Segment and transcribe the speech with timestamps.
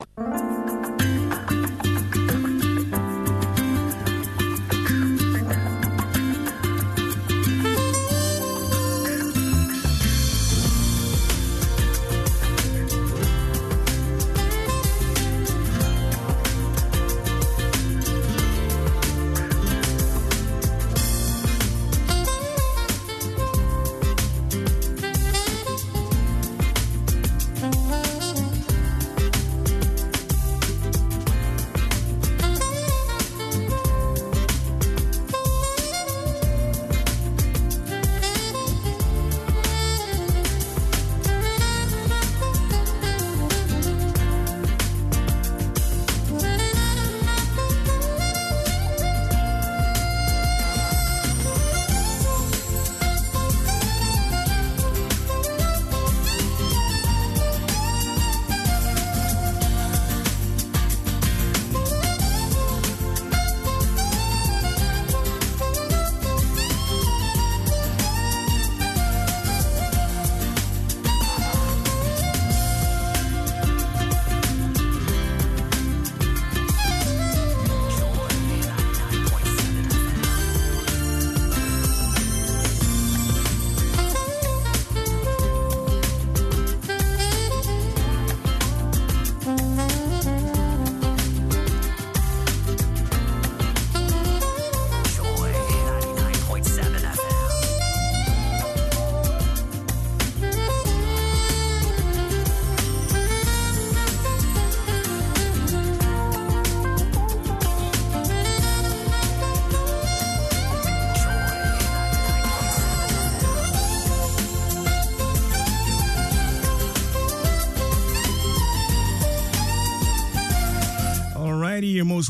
[0.00, 0.65] Alrighty,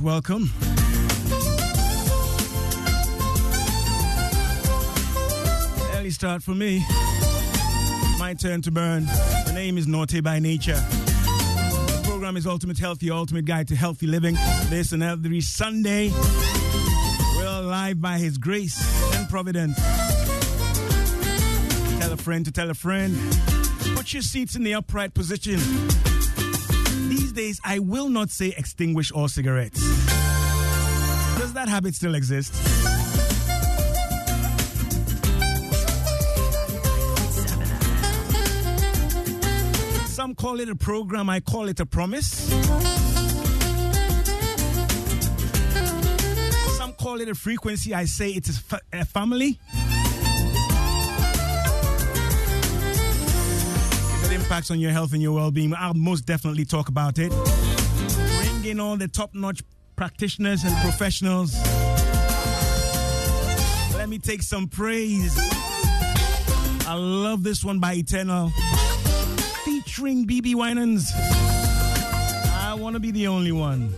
[0.01, 0.51] welcome.
[5.95, 6.85] Early start for me.
[8.19, 9.07] My turn to burn.
[9.07, 10.75] The name is Naughty by Nature.
[10.75, 14.37] The program is Ultimate Health, ultimate guide to healthy living.
[14.69, 16.11] This and every Sunday.
[17.37, 18.79] We're alive by His grace
[19.15, 19.77] and providence.
[22.01, 23.17] Tell a friend to tell a friend.
[23.95, 25.61] Put your seats in the upright position.
[27.09, 29.86] These days, I will not say extinguish all cigarettes.
[31.67, 32.55] That habit still exist?
[40.07, 42.29] Some call it a program, I call it a promise.
[46.79, 49.59] Some call it a frequency, I say it's a, fa- a family.
[54.25, 57.33] It impacts on your health and your well being, I'll most definitely talk about it.
[57.33, 59.63] Bring in all the top notch
[59.97, 61.55] practitioners and professionals.
[63.97, 65.35] Let me take some praise.
[66.87, 68.53] I love this one by Eternal
[69.65, 71.11] featuring BeBe Winans.
[71.15, 73.95] I want to be the only one.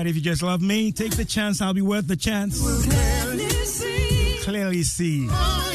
[0.00, 0.06] Right.
[0.06, 1.60] If you just love me, take the chance.
[1.60, 2.58] I'll be worth the chance.
[4.44, 5.26] Clearly see.
[5.26, 5.69] 99.7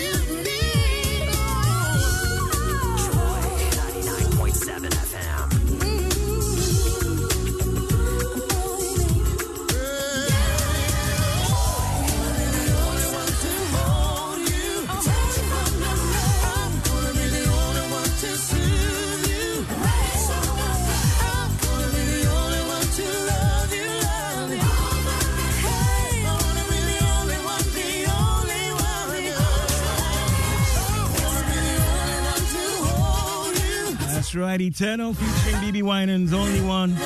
[34.36, 34.60] That's right.
[34.60, 36.98] Eternal featuring BeBe Winans, only one.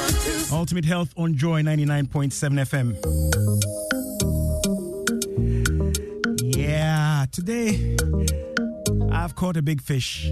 [0.52, 2.96] Ultimate Health on Joy 99.7 FM.
[6.58, 7.96] Yeah, today
[9.12, 10.32] I've caught a big fish.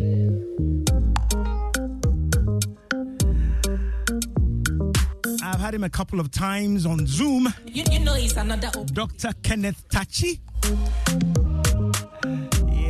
[5.44, 7.54] I've had him a couple of times on Zoom.
[7.68, 9.34] You, you know he's another op- Dr.
[9.44, 10.40] Kenneth Takyi.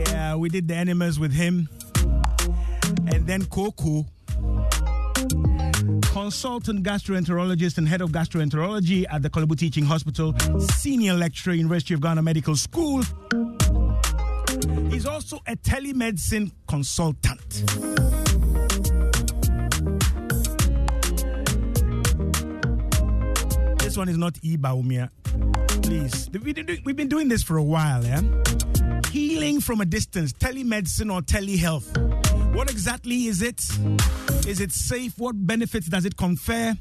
[0.07, 1.67] Yeah, we did the animals with him.
[3.27, 4.05] Then Coco,
[6.13, 10.33] consultant gastroenterologist and head of gastroenterology at the Korle Bu Teaching Hospital,
[10.77, 13.03] senior lecturer, University of Ghana Medical School.
[14.89, 17.49] He's also a telemedicine consultant.
[23.79, 25.09] This one is not Ibaumia.
[25.83, 26.29] Please.
[26.31, 28.21] We've been doing this for a while, yeah?
[29.11, 32.06] Healing from a distance, telemedicine or telehealth.
[32.57, 33.61] What exactly is it?
[34.47, 35.19] Is it safe?
[35.19, 36.73] What benefits does it confer?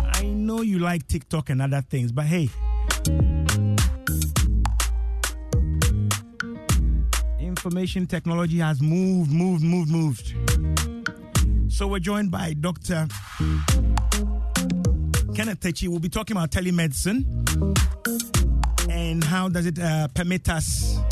[0.00, 2.48] I know you like TikTok and other things, but hey.
[7.38, 10.34] Information technology has moved, moved, moved, moved.
[11.70, 13.06] So we're joined by Dr.
[15.34, 15.88] Kenneth Takyi.
[15.88, 17.26] We'll be talking about telemedicine
[18.88, 21.03] and how does it uh, permit us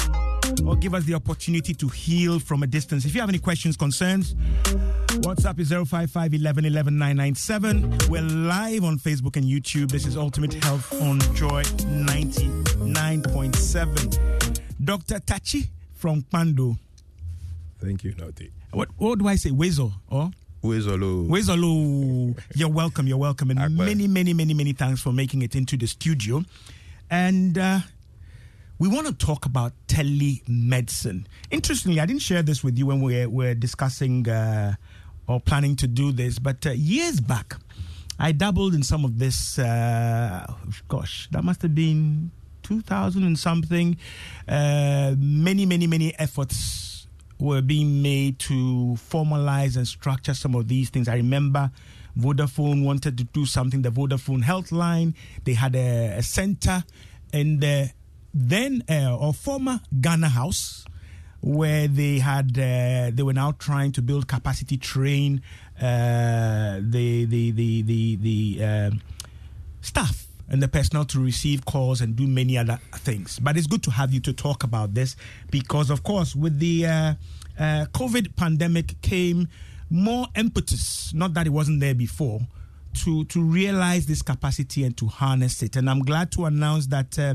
[0.67, 3.05] or give us the opportunity to heal from a distance.
[3.05, 4.35] If you have any questions, concerns,
[5.23, 7.99] WhatsApp is 055 11 11 997.
[8.09, 9.91] We're live on Facebook and YouTube.
[9.91, 14.59] This is Ultimate Health on Joy 99.7.
[14.85, 15.19] Dr.
[15.21, 16.77] Takyi from Pando.
[17.81, 18.51] Thank you, Naughty.
[18.73, 19.51] What, what do I say?
[19.51, 20.31] Wezo or?
[20.63, 21.27] Wezolo.
[21.29, 23.07] Wezolo, you're welcome.
[23.09, 23.85] You're welcome, and Akbar.
[23.85, 26.45] many, many, many, many thanks for making it into the studio.
[27.11, 27.81] And uh,
[28.83, 31.25] we want to talk about telemedicine.
[31.53, 34.75] Interestingly, I didn't share this with you when we were, discussing uh,
[35.29, 37.55] or planning to do this, but uh, years back,
[38.19, 39.57] I dabbled in some of this.
[39.57, 40.53] Uh,
[40.89, 42.33] gosh, that must have been
[42.65, 43.97] 2000 and something.
[44.49, 47.07] Uh, many, many, many efforts
[47.39, 51.07] were being made to formalize and structure some of these things.
[51.07, 51.71] I remember
[52.19, 55.15] Vodafone wanted to do something, the Vodafone Health Line.
[55.45, 56.83] They had a, a center
[57.33, 57.93] in the
[58.35, 60.85] then uh, or former Ghana House
[61.43, 65.43] where they had uh, they were now trying to build capacity, train
[65.81, 69.03] uh, the the the the the um
[69.81, 73.39] staff and the personnel to receive calls and do many other things.
[73.41, 75.17] But it's good to have you to talk about this
[75.51, 77.15] because, of course, with the uh,
[77.59, 79.49] uh, COVID pandemic came
[79.91, 81.13] more impetus.
[81.15, 82.41] Not that it wasn't there before.
[83.05, 85.77] To, to realize this capacity and to harness it.
[85.77, 87.35] And I'm glad to announce that uh,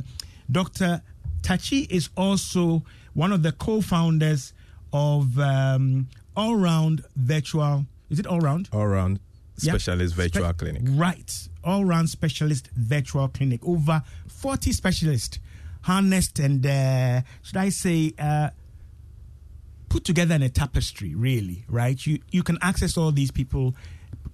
[0.51, 1.01] Dr.
[1.41, 4.53] Takyi is also one of the co founders
[4.93, 7.85] of um, All Round Virtual.
[8.09, 8.69] Is it All Round?
[8.71, 9.19] All round
[9.59, 9.73] Yeah.
[9.73, 10.81] specialist virtual Spe- clinic.
[10.85, 11.49] Right.
[11.63, 13.61] All round specialist virtual clinic.
[13.65, 15.39] Over 40 specialists
[15.81, 18.49] harnessed and, uh, should I say, uh,
[19.89, 22.05] put together in a tapestry, really, right?
[22.05, 23.73] You, you can access all these people,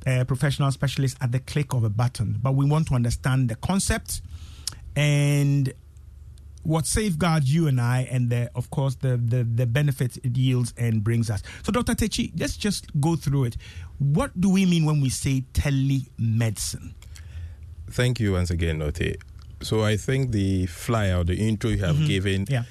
[0.08, 2.38] uh, professional specialists, at the click of a button.
[2.42, 4.22] But we want to understand the concept
[4.96, 5.72] and
[6.64, 10.74] what safeguards you and I, and the, of course the, the the benefits it yields
[10.78, 11.44] and brings us.
[11.64, 11.94] So, Dr.
[11.94, 13.58] Takyi, let's just go through it.
[14.00, 16.94] What do we mean when we say telemedicine?
[17.90, 19.18] Thank you once again, Note.
[19.62, 22.54] So I think the flyer the intro you have given Mm-hmm.
[22.54, 22.64] Yeah.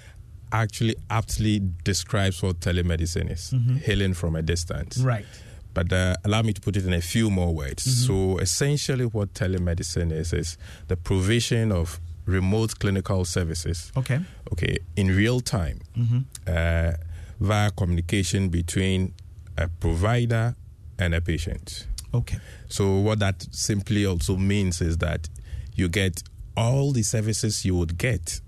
[0.50, 4.98] actually aptly describes what telemedicine is healing from a distance.
[4.98, 5.08] Mm-hmm.
[5.08, 5.26] Right.
[5.74, 7.84] But uh, allow me to put it in a few more words.
[7.86, 8.06] Mm-hmm.
[8.34, 10.58] So essentially, what telemedicine is is
[10.88, 13.92] the provision of remote clinical services.
[13.96, 14.20] Okay.
[14.52, 16.20] Okay, in real time, mm-hmm.
[16.46, 16.92] uh,
[17.40, 19.14] via communication between
[19.56, 20.54] a provider
[20.98, 21.86] and a patient.
[22.14, 22.38] Okay.
[22.68, 25.28] So what that simply also means is that
[25.74, 26.22] you get
[26.56, 28.40] all the services you would get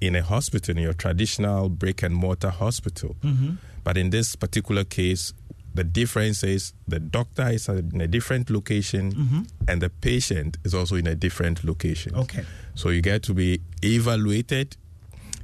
[0.00, 3.16] in a hospital, in your traditional brick and mortar hospital.
[3.22, 3.54] Mm-hmm.
[3.82, 5.32] But in this particular case,
[5.74, 9.42] the difference is the doctor is in a different location mm-hmm.
[9.68, 12.14] and the patient is also in a different location.
[12.14, 12.44] Okay.
[12.76, 14.76] So you get to be evaluated.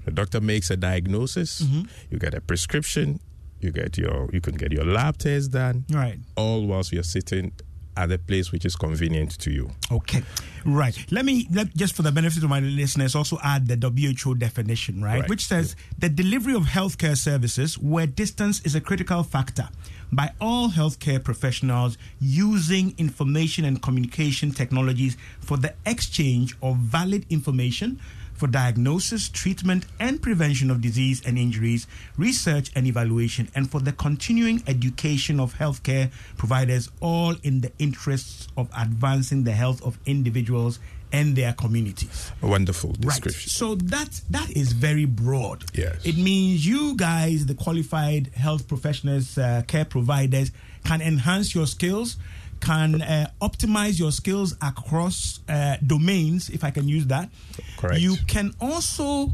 [0.05, 1.63] The doctor makes a diagnosis.
[1.63, 1.83] Mm-hmm.
[2.11, 3.21] You get a prescription.
[3.61, 5.85] You get your you can get your lab test done.
[5.91, 6.19] Right.
[6.37, 7.53] All whilst you're sitting
[7.97, 9.71] at a place which is convenient to you.
[9.91, 10.23] Okay,
[10.65, 10.97] right.
[11.11, 15.03] Let me let, just for the benefit of my listeners also add the WHO definition,
[15.03, 15.29] right, Right.
[15.29, 19.69] which says the delivery of healthcare services where distance is a critical factor
[20.11, 27.99] by all healthcare professionals using information and communication technologies for the exchange of valid information
[28.43, 33.93] for diagnosis, treatment, and prevention of disease and injuries, research and evaluation, and for the
[33.93, 40.81] continuing education of healthcare providers, all in the interests of advancing the health of individuals
[41.13, 42.33] and their communities.
[42.43, 43.31] A wonderful Right.
[43.31, 45.65] So that that is very broad.
[45.73, 46.05] Yes.
[46.05, 50.51] It means you guys, the qualified health professionals, uh, care providers,
[50.85, 52.17] can enhance your skills,
[52.63, 57.29] can uh, optimize your skills across uh, domains, if I can use that.
[57.77, 58.01] Correct.
[58.01, 59.31] You can also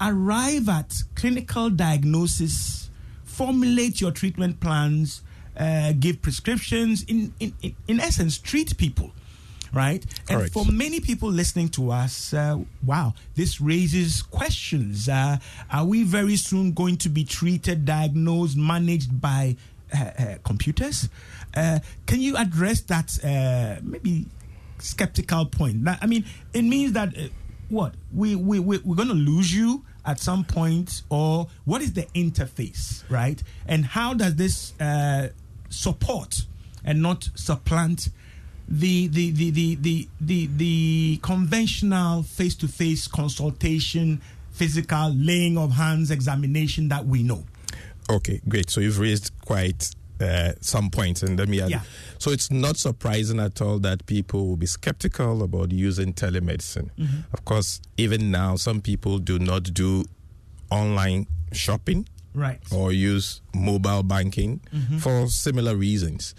[0.00, 2.90] arrive at clinical diagnosis,
[3.24, 5.22] formulate your treatment plans,
[5.56, 7.54] uh, give prescriptions, in, in,
[7.86, 9.12] in, essence, treat people.
[9.72, 10.04] Right?
[10.28, 10.52] And Correct.
[10.52, 15.08] for many people listening to us, uh, wow, this raises questions.
[15.08, 15.38] Uh,
[15.70, 19.56] are we very soon going to be treated, diagnosed, managed by
[19.94, 21.08] uh, computers?
[21.54, 24.26] Uh, can you address that uh, maybe
[24.78, 25.84] skeptical point?
[25.84, 27.28] That- I mean, it means that uh,
[27.68, 31.92] what we we we we're going to lose you at some point, or what is
[31.92, 33.40] the interface, right?
[33.66, 35.28] And how does this uh,
[35.68, 36.42] support
[36.84, 38.08] and not supplant?
[38.68, 46.88] the the the the the the, the conventional face-to-face consultation physical laying of hands examination
[46.88, 47.44] that we know
[48.10, 48.68] Okay, great.
[48.70, 49.90] So you've raised quite
[50.22, 51.70] uh, some points, and let me add.
[51.70, 51.82] Yeah.
[52.18, 56.90] So it's not surprising at all that people will be skeptical about using telemedicine.
[57.32, 60.04] Of course, even now, some people do not do
[60.70, 64.60] online shopping right or use mobile banking
[65.00, 66.34] for similar reasons.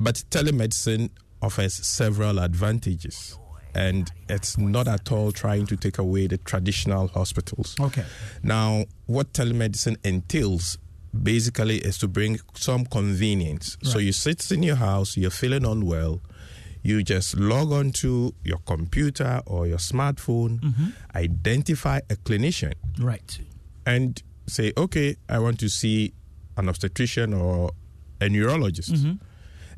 [0.00, 3.38] But telemedicine offers several advantages.
[3.76, 7.74] And it's not at all trying to take away the traditional hospitals.
[7.80, 8.04] Okay.
[8.42, 10.78] Now, what telemedicine entails
[11.22, 13.76] basically is to bring some convenience.
[13.82, 16.20] So you sit in your house, you're feeling unwell,
[16.82, 20.86] you just log on to your computer or your smartphone, mm-hmm.
[21.14, 23.38] identify a clinician, right
[23.86, 26.12] and say, okay, I want to see
[26.56, 27.70] an obstetrician or
[28.20, 28.92] a neurologist.
[28.92, 29.12] Mm-hmm.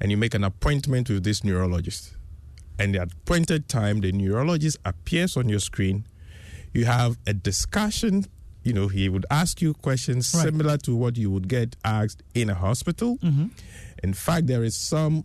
[0.01, 2.15] And you make an appointment with this neurologist.
[2.79, 6.07] And the appointed time, the neurologist appears on your screen.
[6.73, 8.27] You have a discussion.
[8.67, 10.45] You know, he would ask you questions Right.
[10.45, 13.19] similar to what you would get asked in a hospital.
[13.19, 13.47] Mm-hmm.
[14.03, 15.25] In fact, there is some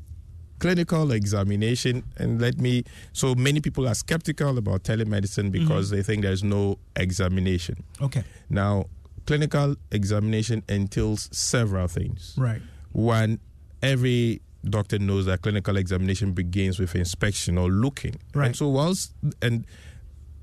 [0.59, 2.83] clinical examination and let me
[3.13, 5.65] so many people are skeptical about telemedicine mm-hmm.
[5.65, 8.85] because they think there's no examination okay now,
[9.25, 12.35] clinical examination entails several things.
[12.37, 13.39] right One,
[13.81, 18.15] every doctor knows that clinical examination begins with inspection or looking.
[18.33, 18.47] Right.
[18.47, 19.65] And so, whilst and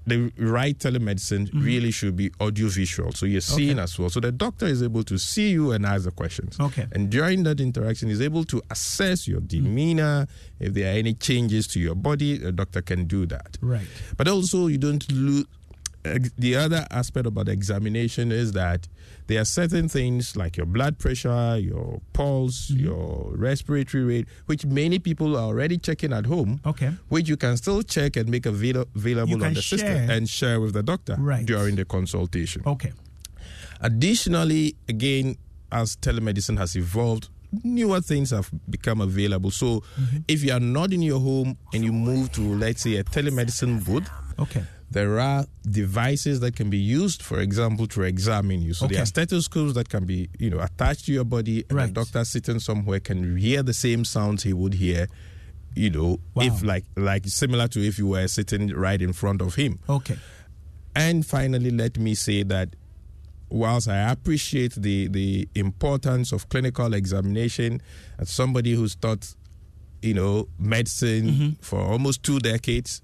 [0.09, 3.79] the right telemedicine really should be audiovisual, so you're seeing Mm-hmm.
[3.79, 3.83] Okay.
[3.85, 4.11] as well.
[4.11, 6.59] So the doctor is able to see you and ask the questions.
[6.59, 6.87] Okay.
[6.93, 10.27] And during that interaction, is able to assess your demeanor.
[10.61, 13.59] If there are any changes to your body, the doctor can do that.
[13.61, 13.87] right
[14.17, 15.45] But also, you don't lose.
[16.39, 18.89] The other aspect about the examination is that
[19.29, 22.85] there are certain things like your blood pressure, your pulse, Mm-hmm.
[22.85, 26.61] your respiratory rate, which many people are already checking at home.
[26.67, 26.91] Okay.
[27.09, 30.73] Which you can still check and make avail- available on the system and share with
[30.75, 31.47] the doctor Right.
[31.47, 32.63] during the consultation.
[32.67, 32.93] okay
[33.81, 35.37] Additionally, again,
[35.71, 37.29] as telemedicine has evolved,
[37.63, 39.51] newer things have become available.
[39.51, 39.83] So,
[40.27, 43.85] if you are not in your home and you move to, let's say, a telemedicine
[43.85, 44.09] booth,
[44.39, 48.73] okay there are devices that can be used, for example, to examine you.
[48.75, 51.91] So there are stethoscopes that can be, you know, attached to your body, and Right.
[51.91, 55.09] a doctor sitting somewhere can hear the same sounds he would hear,
[55.75, 56.45] you know, Wow.
[56.45, 59.79] if like like similar to if you were sitting right in front of him.
[59.89, 60.17] okay
[60.97, 62.71] And finally, let me say that
[63.51, 67.81] whilst I appreciate the, the importance of clinical examination,
[68.19, 69.35] as somebody who's taught,
[70.03, 71.49] you know, medicine mm-hmm.
[71.61, 73.01] for almost two decades,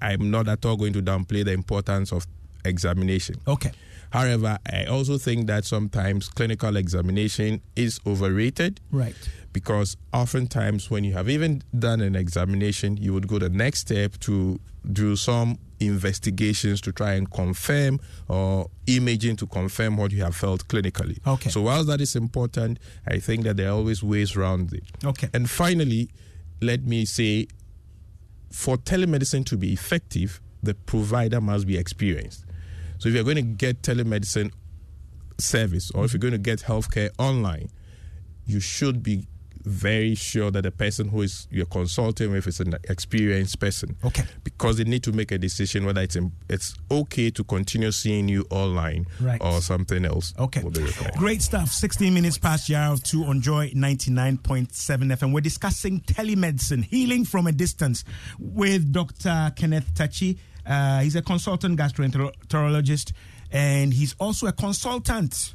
[0.00, 2.26] I'm not at all going to downplay the importance of
[2.64, 3.36] examination.
[3.46, 3.72] okay
[4.14, 9.16] However, I also think that sometimes clinical examination is overrated right
[9.52, 14.18] because oftentimes when you have even done an examination, you would go the next step
[14.20, 14.60] to
[14.92, 17.98] do some investigations to try and confirm
[18.28, 21.18] or imaging to confirm what you have felt clinically.
[21.26, 21.50] Okay.
[21.50, 24.84] So whilst that is important, I think that there are always ways around it.
[25.04, 25.28] Okay.
[25.34, 26.08] And finally,
[26.60, 27.48] let me say
[28.54, 32.44] for telemedicine to be effective, the provider must be experienced.
[32.98, 34.52] So if you're going to get telemedicine
[35.38, 37.70] service or if you're going to get healthcare online,
[38.46, 39.26] you should be
[39.64, 43.96] very sure that the person who is you're consulting with is an experienced person.
[44.04, 44.24] Okay.
[44.42, 46.16] Because they need to make a decision whether it's
[46.48, 49.40] it's okay to continue seeing you online Right.
[49.42, 50.34] or something else.
[50.38, 50.62] Okay.
[50.62, 51.14] will be required.
[51.16, 51.68] Great stuff.
[51.70, 54.68] 16 minutes past the hour of 2 on Joy 99.7
[55.16, 55.32] FM.
[55.32, 58.04] We're discussing telemedicine, healing from a distance,
[58.38, 59.52] with Dr.
[59.56, 60.38] Kenneth Takyi.
[60.66, 63.12] Uh, he's a consultant gastroenterologist
[63.50, 65.54] and he's also a consultant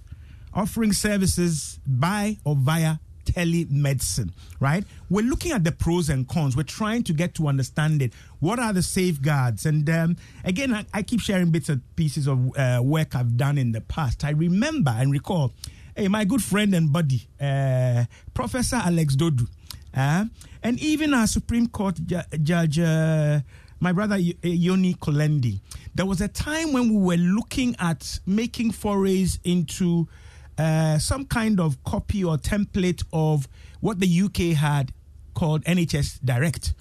[0.54, 2.98] offering services by or via
[3.34, 4.84] telemedicine, right?
[5.10, 6.56] We're looking at the pros and cons.
[6.56, 8.14] We're trying to get to understand it.
[8.40, 9.66] What are the safeguards?
[9.66, 13.58] And um, again, I, I keep sharing bits and pieces of uh, work I've done
[13.58, 14.24] in the past.
[14.24, 15.52] I remember and recall,
[15.96, 19.48] hey, my good friend and buddy, uh, Professor Alex Dodoo,
[19.96, 20.26] uh,
[20.64, 23.40] and even our Supreme Court ju- Judge, uh,
[23.80, 25.60] my brother Y- Yoni Kulendi.
[25.96, 30.08] There was a time when we were looking at making forays into
[30.60, 33.48] uh, some kind of copy or template of
[33.80, 34.92] what the UK had
[35.34, 36.74] called NHS Direct,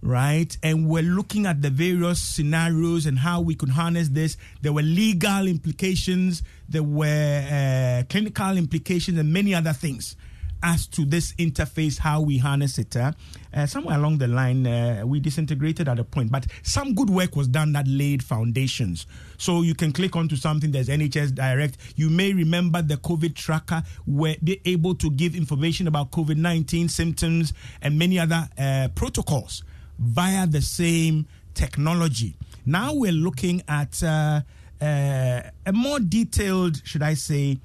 [0.00, 0.56] right?
[0.62, 4.36] And we're looking at the various scenarios and how we could harness this.
[4.62, 10.14] There were legal implications, there were uh, clinical implications, and many other things
[10.62, 12.96] as to this interface, how we harness it.
[12.96, 13.12] Uh,
[13.54, 17.36] uh, somewhere along the line, uh, we disintegrated at a point, but some good work
[17.36, 19.06] was done that laid foundations.
[19.36, 21.76] So you can click onto something there's NHS Direct.
[21.96, 26.88] You may remember the COVID tracker where they're able to give information about COVID 19
[26.88, 29.62] symptoms and many other uh, protocols
[29.98, 32.36] via the same technology.
[32.66, 34.42] Now we're looking at uh,
[34.80, 37.58] uh, a more detailed, should I say,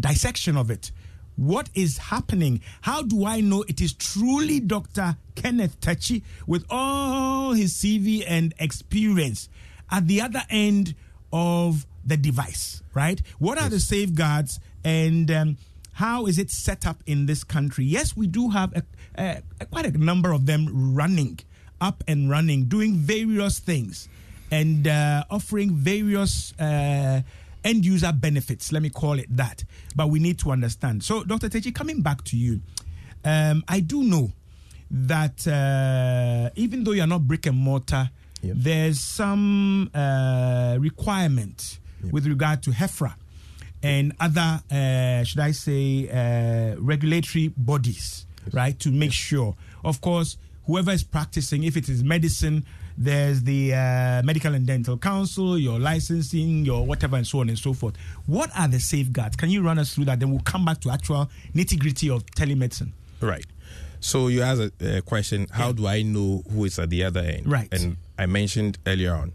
[0.00, 0.90] dissection of it.
[1.40, 2.60] What is happening?
[2.82, 5.16] How do I know it is truly Dr.
[5.36, 9.48] Kenneth Takyi with all his CV and experience
[9.90, 10.94] at the other end
[11.32, 13.22] of the device, right?
[13.38, 15.56] What are the safeguards and um,
[15.92, 17.86] how is it set up in this country?
[17.86, 18.82] Yes, we do have a,
[19.16, 21.40] a, a- quite a number of them running,
[21.80, 24.10] up and running, doing various things
[24.50, 27.22] and uh, offering various uh,
[27.64, 28.72] end user benefits.
[28.72, 29.64] Let me call it that.
[29.96, 31.02] But we need to understand.
[31.04, 31.48] So, Dr.
[31.48, 32.60] Takyi, coming back to you,
[33.24, 34.32] um, I do know
[34.90, 38.10] that uh, even though you're not brick and mortar,
[38.42, 38.56] Yep.
[38.58, 41.78] there's some uh, requirement
[42.10, 43.14] with regard to HEFRA
[43.82, 49.56] and other, uh, should I say, uh, regulatory bodies, right, to make sure.
[49.84, 52.64] Of course, whoever is practicing, if it is medicine,
[52.98, 57.58] there's the uh, Medical and Dental Council, your licensing, your whatever, and so on and
[57.58, 57.94] so forth.
[58.26, 59.36] What are the safeguards?
[59.36, 60.20] Can you run us through that?
[60.20, 62.92] Then we'll come back to actual nitty gritty of telemedicine.
[63.20, 63.46] Right.
[64.00, 67.20] So you asked a, a question: How do I know who is at the other
[67.20, 67.50] end?
[67.50, 67.68] Right.
[67.72, 69.32] And I mentioned earlier on,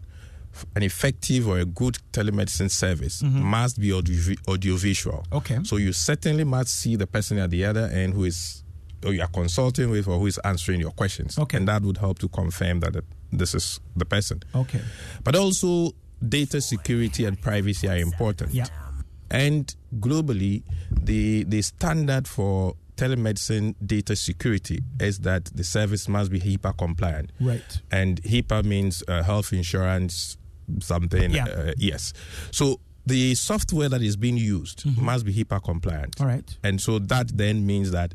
[0.74, 5.18] an effective or a good telemedicine service must be audio audiovisual.
[5.18, 5.36] Mm-hmm.
[5.36, 5.58] Okay.
[5.64, 8.64] So you certainly must see the person at the other end who is,
[9.04, 11.38] or you are consulting with, or who is answering your questions.
[11.38, 11.58] Okay.
[11.58, 14.42] And that would help to confirm that it- this is the person.
[14.54, 14.80] Okay.
[15.24, 15.92] But also,
[16.26, 18.54] data security and privacy are important.
[18.54, 18.66] Yeah.
[19.30, 26.40] And globally, the the standard for telemedicine data security is that the service must be
[26.40, 27.30] HIPAA compliant.
[27.40, 27.82] Right.
[27.90, 30.38] And HIPAA means uh, health insurance
[30.80, 31.30] something.
[31.30, 31.44] Yeah.
[31.44, 32.12] Uh, yes.
[32.50, 36.16] So the software that is being used must be HIPAA compliant.
[36.16, 36.22] Mm-hmm.
[36.22, 36.58] All right.
[36.64, 38.14] And so that then means that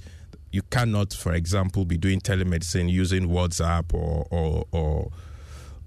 [0.52, 5.12] you cannot, for example, be doing telemedicine using WhatsApp or or, or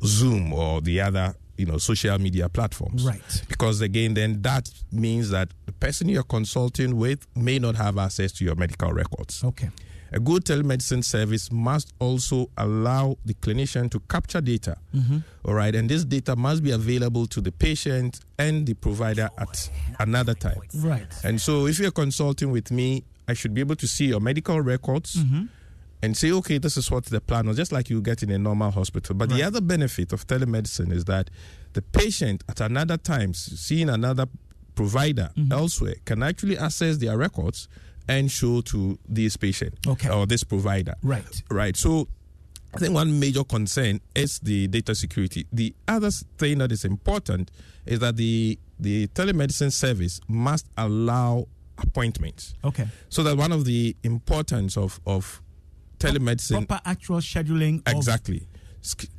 [0.04, 3.04] Zoom or the other you know social media platforms.
[3.04, 3.42] Right.
[3.48, 8.32] Because again, then that means that the person you're consulting with may not have access
[8.32, 9.42] to your medical records.
[9.44, 9.70] Okay.
[10.12, 14.76] A good telemedicine service must also allow the clinician to capture data.
[14.94, 15.18] Mm-hmm.
[15.44, 19.70] all right, and this data must be available to the patient and the provider at
[19.98, 20.60] another time.
[20.76, 21.12] Right.
[21.24, 24.60] And so, if you're consulting with me, I should be able to see your medical
[24.60, 25.44] records mm-hmm.
[26.02, 28.38] and say, okay, this is what the plan was, just like you get in a
[28.38, 29.14] normal hospital.
[29.14, 31.30] But the other benefit of telemedicine is that
[31.72, 34.26] the patient at another time, seeing another
[34.74, 35.52] provider mm-hmm.
[35.52, 37.68] elsewhere, can actually access their records
[38.08, 40.10] and show to this patient Okay.
[40.10, 40.94] or this provider.
[41.02, 41.42] Right.
[41.50, 41.76] Right.
[41.76, 42.08] So
[42.74, 45.46] I think one major concern is the data security.
[45.52, 47.50] The other thing that is important
[47.86, 51.46] is that the the telemedicine service must allow
[51.78, 52.54] appointments.
[52.64, 52.86] Okay.
[53.08, 55.40] So that one of the importance of of
[55.98, 57.82] telemedicine Proper actual scheduling.
[57.88, 58.46] Exactly.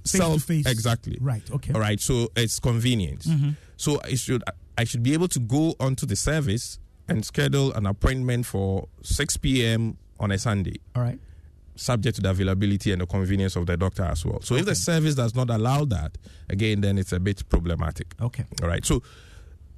[0.04, 0.68] self face.
[0.68, 1.74] exactly Right, okay.
[1.74, 3.50] all right so it's convenient mm-hmm.
[3.78, 4.44] so i should
[4.78, 6.78] i should be able to go onto the service
[7.10, 11.20] and schedule an appointment for 6 p.m on a sunday All right.
[11.76, 14.76] subject to the availability and the convenience of the doctor as well so if the
[14.76, 16.16] service does not allow that
[16.48, 18.46] again then it's a bit problematic Okay.
[18.62, 18.86] all right.
[18.86, 19.02] So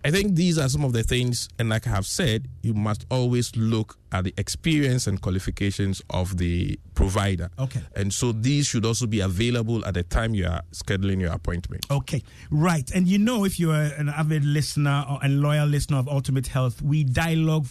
[0.05, 3.05] I think these are some of the things, and like I have said, you must
[3.09, 7.49] always look at the experience and qualifications of the provider.
[7.59, 7.81] Okay.
[7.95, 11.85] And so these should also be available at the time you are scheduling your appointment.
[11.91, 12.89] Okay, right.
[12.91, 16.81] And you know, if you're an avid listener or and loyal listener of Ultimate Health,
[16.81, 17.67] we dialogue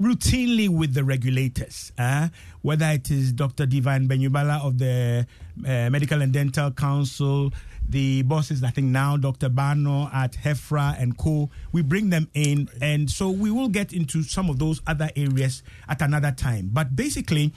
[0.00, 2.28] routinely with the regulators, uh,
[2.62, 3.66] whether it is Dr.
[3.66, 5.26] Divine Banyubala of the
[5.64, 7.52] uh, Medical and Dental Council,
[7.88, 9.48] the bosses, I think now Dr.
[9.48, 11.50] Bano at Hefra and Co.
[11.72, 15.62] We bring them in, and so we will get into some of those other areas
[15.88, 16.70] at another time.
[16.72, 17.52] But basically,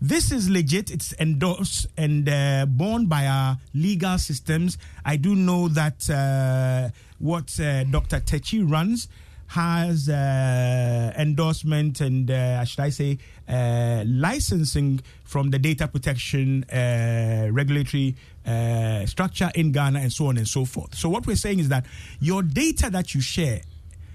[0.00, 0.90] this is legit.
[0.90, 4.78] It's endorsed and uh, borne by our legal systems.
[5.04, 8.20] I do know that uh, what uh, Dr.
[8.20, 9.08] Takyi runs
[9.48, 13.18] has uh, endorsement and, uh, should I say,
[13.48, 20.46] uh, licensing from the data protection regulatory uh, structure in Ghana and so on and
[20.48, 20.94] so forth.
[20.94, 21.86] So, what we're saying is that
[22.20, 23.60] your data that you share,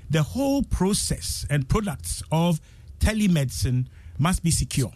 [0.09, 2.59] the whole process and products of
[2.99, 3.87] telemedicine
[4.17, 4.91] must be secure.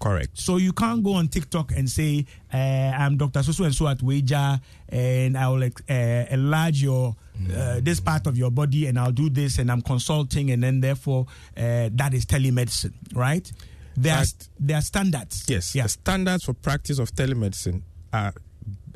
[0.00, 0.38] Correct.
[0.38, 3.42] So you can't go on TikTok and say, uh, "I'm Dr.
[3.42, 5.92] So and so at Wager, and I will uh,
[6.30, 7.16] enlarge your
[7.52, 10.80] uh, this part of your body, and I'll do this, and I'm consulting, and then
[10.80, 13.50] therefore uh, that is telemedicine, right?
[13.96, 14.24] There are,
[14.60, 15.44] there are standards.
[15.48, 15.74] Yes.
[15.74, 15.84] Yeah.
[15.84, 18.32] The standards for practice of telemedicine are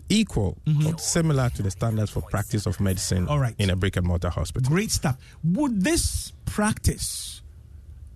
[0.09, 3.31] equal or similar to the standards for practice of medicine Mm-hmm.
[3.31, 3.55] All right.
[3.59, 4.69] in a brick and mortar hospital.
[4.69, 5.17] Great stuff.
[5.45, 7.32] Would this practice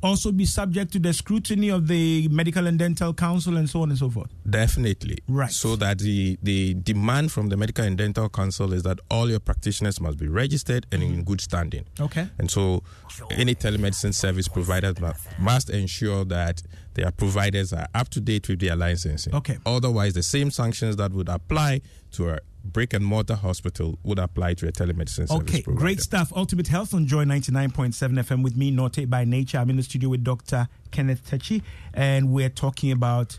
[0.03, 3.91] also be subject to the scrutiny of the Medical and Dental Council and so on
[3.91, 4.31] and so forth?
[4.49, 5.19] Definitely.
[5.29, 5.51] Right.
[5.51, 9.41] So that the, the demand from the Medical and Dental Council is that all your
[9.41, 11.85] practitioners must be registered and in good standing.
[12.01, 12.29] Okay.
[12.39, 12.83] And so
[13.31, 14.95] any telemedicine service provider
[15.39, 16.63] must ensure that
[16.95, 19.35] their providers are up to date with their licensing.
[19.35, 19.59] Okay.
[19.67, 21.83] Otherwise, the same sanctions that would apply
[22.13, 22.39] to a
[22.73, 25.81] brick and mortar hospital would apply to a telemedicine service Okay, provider.
[25.81, 26.33] great stuff.
[26.35, 29.59] Ultimate Health on Joy 99.7 FM with me, Norte by Nature.
[29.59, 30.69] I'm in the studio with Dr.
[30.91, 31.63] Kenneth Takyi,
[31.95, 33.39] and we're talking about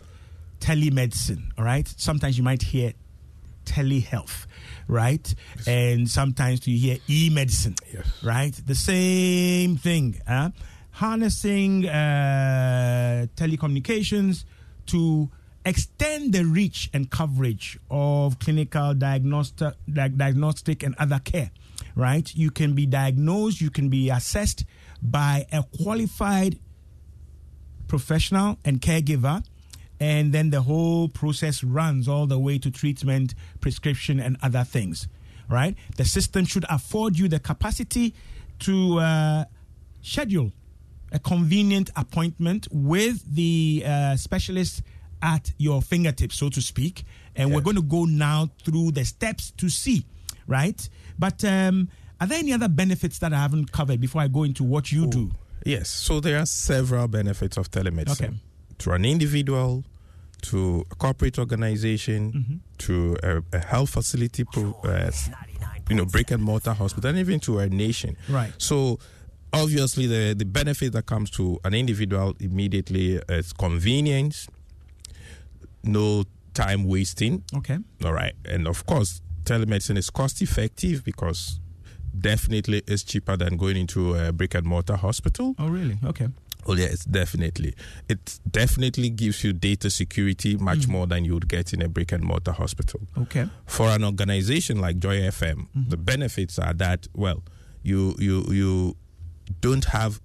[0.60, 1.86] telemedicine, all right?
[1.96, 2.92] Sometimes you might hear
[3.64, 4.46] telehealth,
[4.88, 5.34] right?
[5.66, 8.06] And sometimes you hear e medicine, Yes.
[8.22, 8.52] right?
[8.66, 10.20] The same thing.
[10.26, 10.50] Huh?
[10.92, 14.44] Harnessing uh, telecommunications
[14.86, 15.30] to
[15.68, 21.50] extend the reach and coverage of clinical diagnostic, di- diagnostic and other care,
[21.94, 22.34] right?
[22.34, 24.64] You can be diagnosed, you can be assessed
[25.02, 26.58] by a qualified
[27.86, 29.44] professional and caregiver
[30.00, 35.08] and then the whole process runs all the way to treatment prescription and other things
[35.48, 38.14] right the system should afford you the capacity
[38.58, 39.44] to uh,
[40.02, 40.52] schedule
[41.12, 44.82] a convenient appointment with the uh, specialist
[45.22, 47.04] at your fingertips so to speak
[47.36, 50.04] and we're going to go now through the steps to see
[50.46, 51.88] right but um,
[52.20, 55.06] are there any other benefits that i haven't covered before i go into what you
[55.06, 55.30] do
[55.64, 58.34] Yes, so there are several benefits of telemedicine Okay.
[58.78, 59.84] to an individual,
[60.42, 62.56] to a corporate organization, Mm-hmm.
[62.78, 65.10] to a, a health facility, pro, uh,
[65.90, 68.16] you know, brick and mortar hospital, and even to a nation.
[68.30, 68.52] Right.
[68.56, 69.00] So,
[69.52, 74.46] obviously, the the benefit that comes to an individual immediately is convenience,
[75.88, 76.24] no
[76.54, 78.34] time wasting, okay all right.
[78.44, 81.60] And of course, telemedicine is cost effective because
[82.18, 85.54] definitely it's cheaper than going into a brick and mortar hospital.
[85.58, 86.28] oh really okay
[86.66, 87.74] Oh yes, definitely.
[88.10, 90.88] It definitely gives you data security much mm.
[90.88, 93.00] more than you would get in a brick and mortar hospital.
[93.16, 95.88] okay For an organization like Joy FM, mm.
[95.88, 97.42] the benefits are that well,
[97.82, 98.96] you you you
[99.60, 100.20] don't have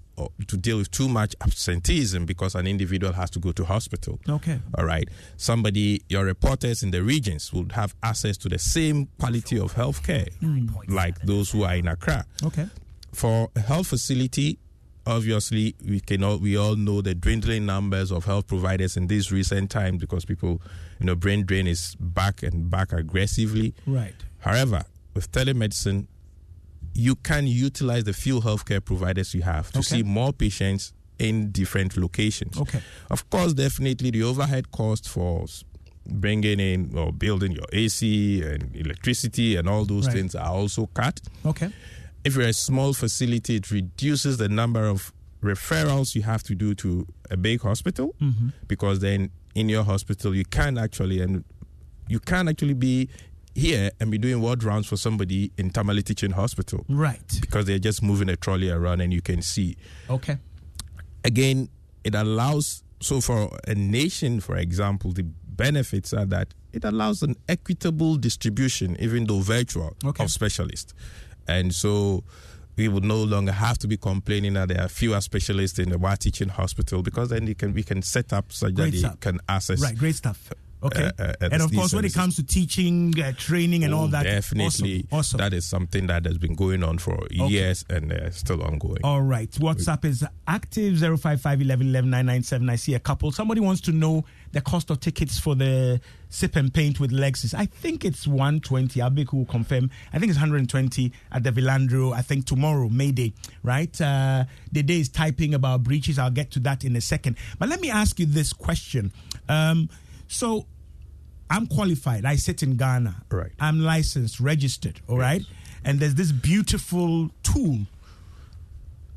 [0.47, 4.19] to deal with too much absenteeism because an individual has to go to hospital.
[4.29, 4.59] Okay.
[4.77, 5.07] All right.
[5.37, 10.03] Somebody, your reporters in the regions would have access to the same quality of health
[10.03, 10.27] care
[10.87, 12.25] like those who are in Accra.
[12.43, 12.67] Okay.
[13.13, 14.59] For a health facility,
[15.05, 19.31] obviously we can all we all know the dwindling numbers of health providers in these
[19.31, 20.61] recent times because people,
[20.99, 23.73] you know, brain drain is back and back aggressively.
[23.85, 24.15] Right.
[24.39, 26.07] However, with telemedicine,
[26.93, 29.97] you can utilize the few healthcare providers you have to Okay.
[29.97, 32.57] see more patients in different locations.
[32.57, 32.81] Okay.
[33.09, 35.45] Of course, definitely the overhead cost for
[36.05, 40.15] bringing in or building your AC and electricity and all those Right.
[40.17, 41.21] things are also cut.
[41.45, 41.69] Okay.
[42.23, 46.73] If you're a small facility, it reduces the number of referrals you have to do
[46.75, 48.49] to a big hospital Mm-hmm.
[48.67, 51.43] because then in your hospital you can actually and
[52.07, 53.07] you can actually be
[53.55, 57.21] here and be doing ward rounds for somebody in Tamale Teaching Hospital Right.
[57.41, 59.77] because they're just moving a trolley around and you can see.
[60.09, 60.37] Okay.
[61.23, 61.69] Again,
[62.03, 67.35] it allows, so for a nation, for example, the benefits are that it allows an
[67.47, 70.23] equitable distribution, even though virtual, Okay.
[70.23, 70.93] of specialists.
[71.47, 72.23] And so
[72.75, 75.99] we would no longer have to be complaining that there are fewer specialists in the
[75.99, 79.19] Wa Teaching Hospital because then can, we can set up such Great that they stuff.
[79.19, 79.95] can access Right.
[79.95, 80.51] Great stuff.
[80.83, 81.03] Okay.
[81.03, 83.99] Uh, uh, uh, and of course, when it comes to teaching, uh, training, and Oh,
[83.99, 85.05] all that, Definitely.
[85.11, 85.17] Awesome.
[85.19, 85.37] awesome.
[85.37, 88.99] That is something that has been going on for years and uh, still ongoing.
[89.03, 89.49] All right.
[89.51, 92.69] WhatsApp is active 055 11 11 997.
[92.69, 93.31] I see a couple.
[93.31, 97.53] Somebody wants to know the cost of tickets for the sip and paint with Lexus.
[97.53, 98.99] I think it's 120.
[98.99, 99.89] Abiku will confirm.
[100.11, 102.13] I think it's 120 at the Villandro.
[102.13, 103.99] I think tomorrow, May Day, right?
[104.01, 106.17] Uh, the day is typing about breaches.
[106.19, 107.37] I'll get to that in a second.
[107.59, 109.11] But let me ask you this question.
[109.47, 109.89] Um,
[110.27, 110.65] so
[111.49, 112.25] I'm qualified.
[112.25, 113.25] I sit in Ghana.
[113.29, 113.51] Right.
[113.59, 115.01] I'm licensed, registered.
[115.07, 115.43] All right.
[115.85, 117.79] And there's this beautiful tool,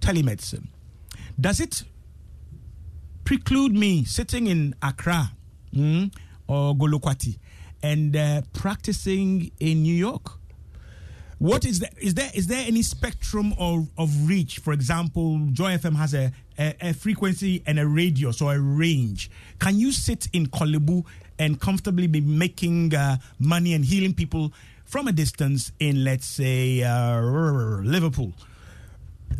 [0.00, 0.66] telemedicine.
[1.40, 1.84] Does it
[3.24, 5.32] preclude me sitting in Accra
[5.74, 6.12] mm,
[6.48, 7.38] or Golokwati
[7.82, 10.35] and uh, practicing in New York?
[11.38, 11.90] What is there?
[12.00, 14.58] Is there is there any spectrum of, of reach?
[14.58, 19.30] For example, Joy FM has a, a, a frequency and a radius or a range.
[19.58, 21.04] Can you sit in Korle Bu
[21.38, 24.52] and comfortably be making uh, money and healing people
[24.86, 28.32] from a distance in, let's say, uh, Liverpool?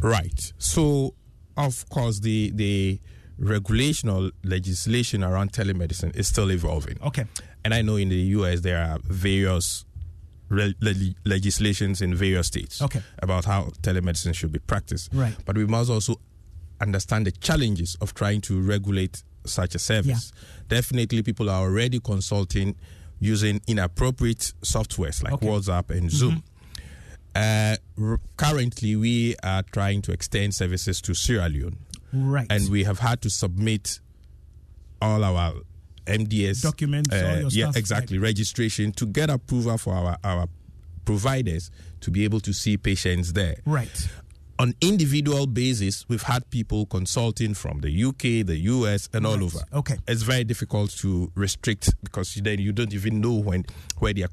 [0.03, 0.53] Right.
[0.59, 1.15] So,
[1.57, 3.01] of course, the the
[3.39, 6.99] regulation or legislation around telemedicine is still evolving.
[7.03, 7.25] Okay.
[7.65, 9.85] And I know in the US there are various
[10.49, 13.03] re- le- legislations in various states Okay.
[13.21, 15.11] about how telemedicine should be practiced.
[15.13, 15.35] Right.
[15.45, 16.21] But we must also
[16.81, 20.33] understand the challenges of trying to regulate such a service.
[20.69, 22.75] Definitely, people are already consulting
[23.21, 25.47] using inappropriate softwares like Okay.
[25.47, 26.43] WhatsApp and Zoom.
[27.35, 31.77] Uh, r- currently, we are trying to extend services to Sierra Leone,
[32.13, 32.47] Right.
[32.51, 34.01] and we have had to submit
[35.03, 35.55] all our
[36.07, 40.49] MDS Documents, your yeah, stuff, exactly, registration to get approval for our our
[41.05, 44.09] providers to be able to see patients there right.
[44.59, 49.61] on individual basis, we've had people consulting from the UK, the US, and all over.
[49.73, 49.97] Okay.
[50.09, 53.65] it's very difficult to restrict because then you don't even know when
[53.99, 54.31] where they are,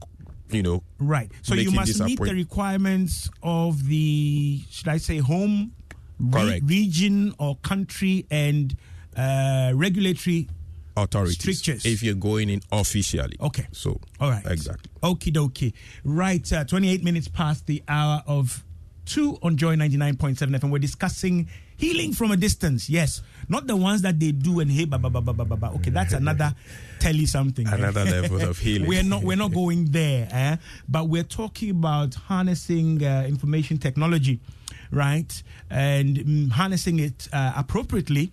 [0.49, 0.83] you know.
[0.99, 1.31] Right.
[1.41, 5.73] So you must meet the requirements of the, should I say, home,
[6.19, 8.75] re- region, or country and
[9.15, 10.47] uh, regulatory.
[10.95, 11.85] Authorities Strictures.
[11.85, 13.35] if you're going in officially.
[13.41, 13.67] Okay.
[13.71, 14.45] So All right.
[14.45, 14.91] exactly.
[15.01, 15.73] Okie dokie.
[16.03, 16.51] Right.
[16.51, 18.63] Uh, 28 minutes past the hour of
[19.05, 20.69] 2 on Joy 99.7 FM.
[20.71, 22.89] We're discussing healing from a distance.
[22.89, 23.21] Yes.
[23.49, 25.71] Not the ones that they do and hey, ba, ba, ba, ba, ba, ba.
[25.75, 26.55] Okay, that's another
[26.99, 27.67] tell you something.
[27.67, 28.87] Another level of healing.
[28.87, 30.55] we're not we're not going there, eh?
[30.87, 34.39] but we're talking about harnessing uh, information technology,
[34.91, 35.43] right?
[35.69, 38.31] And mm, harnessing it uh, appropriately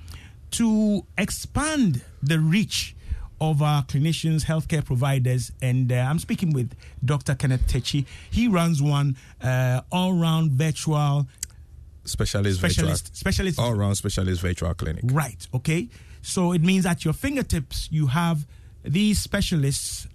[0.53, 2.95] to expand the reach
[3.41, 7.35] of our clinicians, healthcare providers, and uh, I'm speaking with Dr.
[7.35, 8.05] Kenneth Takyi.
[8.31, 11.27] He runs one uh, all-round virtual
[12.05, 15.05] Specialist, specialist virtual, specialist all round specialist virtual clinic.
[15.07, 15.47] Right.
[15.55, 15.89] Okay.
[16.23, 18.47] So it means at your fingertips you have
[18.83, 20.09] these specialists.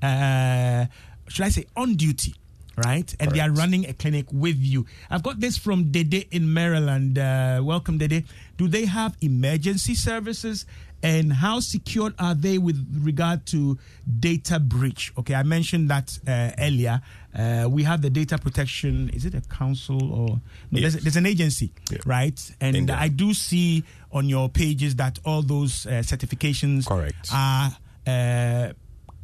[0.00, 0.86] Uh,
[1.28, 2.34] should I say on duty?
[2.76, 4.86] Right, and they are running a clinic with you.
[5.10, 7.18] I've got this from Dede in Maryland.
[7.18, 8.24] Uh, welcome, Dede.
[8.56, 10.64] Do they have emergency services,
[11.02, 13.78] and how secured are they with regard to
[14.20, 15.12] data breach?
[15.18, 17.02] Okay, I mentioned that uh, earlier.
[17.34, 19.10] Uh, we have the data protection.
[19.10, 20.28] Is it a council or
[20.70, 21.02] no, there's, Yes.
[21.02, 21.98] there's an agency, Yeah.
[22.06, 22.40] right?
[22.60, 22.96] And India.
[22.98, 27.28] I do see on your pages that all those uh, certifications Correct.
[27.32, 28.72] are uh,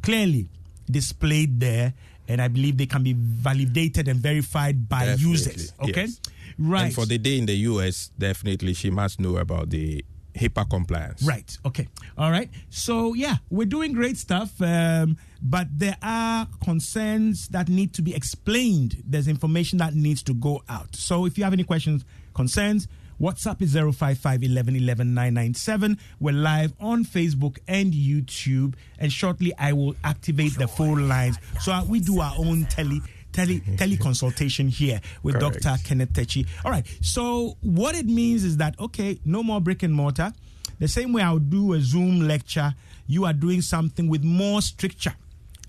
[0.03, 0.49] clearly
[0.89, 1.93] displayed there,
[2.29, 5.73] and I believe they can be validated and verified by Definitely, users.
[5.81, 6.21] Okay, yes.
[6.59, 6.85] right.
[6.85, 11.23] And for the day in the US, definitely she must know about the HIPAA compliance.
[11.23, 11.57] Right.
[11.65, 11.87] Okay.
[12.17, 12.49] All right.
[12.69, 18.15] So yeah, we're doing great stuff, um, but there are concerns that need to be
[18.15, 19.03] explained.
[19.05, 20.95] There's information that needs to go out.
[20.95, 22.87] So if you have any questions, concerns,
[23.19, 25.97] WhatsApp is 055 11 11 997.
[26.21, 31.37] We're live on Facebook and YouTube, and shortly I will activate the phone lines.
[31.59, 33.01] So uh, we do our own tele
[33.33, 35.63] tele teleconsultation here with Correct.
[35.63, 35.83] Dr.
[35.83, 36.47] Kenneth Takyi.
[36.63, 36.87] All right.
[37.01, 40.31] So what it means is that okay, no more brick and mortar.
[40.79, 42.73] The same way I would do a Zoom lecture,
[43.05, 45.15] you are doing something with more stricture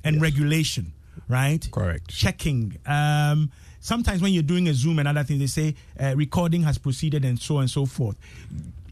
[0.05, 0.93] and regulation,
[1.27, 1.69] right?
[1.73, 2.11] Correct.
[2.11, 2.77] Checking.
[2.87, 6.79] Um, sometimes when you're doing a Zoom and other things, they say uh, recording has
[6.79, 8.17] proceeded and so on and so forth.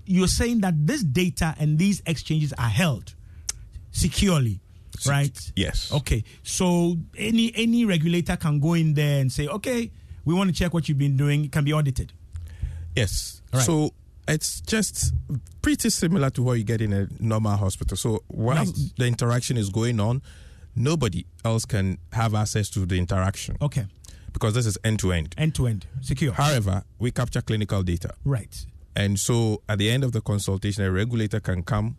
[0.04, 3.14] You're saying that this data and these exchanges are held
[3.92, 4.60] securely
[5.06, 5.52] right?
[5.54, 5.92] Yes.
[5.92, 6.24] Okay.
[6.42, 9.90] So any any regulator can go in there and say, okay,
[10.24, 11.44] we want to check what you've been doing.
[11.44, 12.12] It can be audited.
[12.96, 13.42] Yes.
[13.52, 13.62] Right.
[13.62, 13.92] So
[14.26, 15.14] it's just
[15.62, 17.96] pretty similar to what you get in a normal hospital.
[17.96, 18.64] So while
[18.96, 20.22] the interaction is going on,
[20.76, 23.86] nobody else can have access to the interaction Okay.
[24.38, 25.34] Because this is end to end.
[25.36, 26.32] End to end, secure.
[26.32, 28.14] However, we capture clinical data.
[28.24, 28.64] Right.
[28.94, 31.96] And so at the end of the consultation, a regulator can come.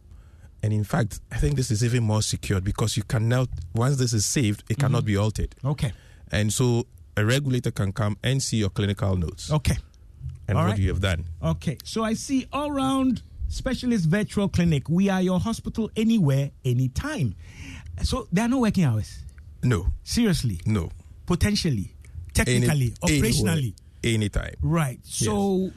[0.63, 3.97] And in fact, I think this is even more secured because you can now, once
[3.97, 5.07] this is saved, it cannot mhm.
[5.07, 5.55] be altered.
[5.63, 5.91] Okay.
[6.31, 9.77] And so a regulator can come and see your clinical notes Okay.
[10.47, 10.79] and all what right.
[10.79, 11.25] you have done.
[11.43, 11.77] Okay.
[11.83, 14.87] So I see all round specialist virtual clinic.
[14.89, 17.35] We are your hospital anywhere, anytime.
[18.03, 19.19] So there are no working hours.
[19.61, 20.61] No, Seriously.
[20.65, 20.89] no.
[21.25, 21.93] Potentially.
[22.37, 22.93] Any- Technically.
[23.01, 23.73] operationally.
[24.03, 24.53] anytime.
[24.61, 24.99] Right.
[25.03, 25.71] So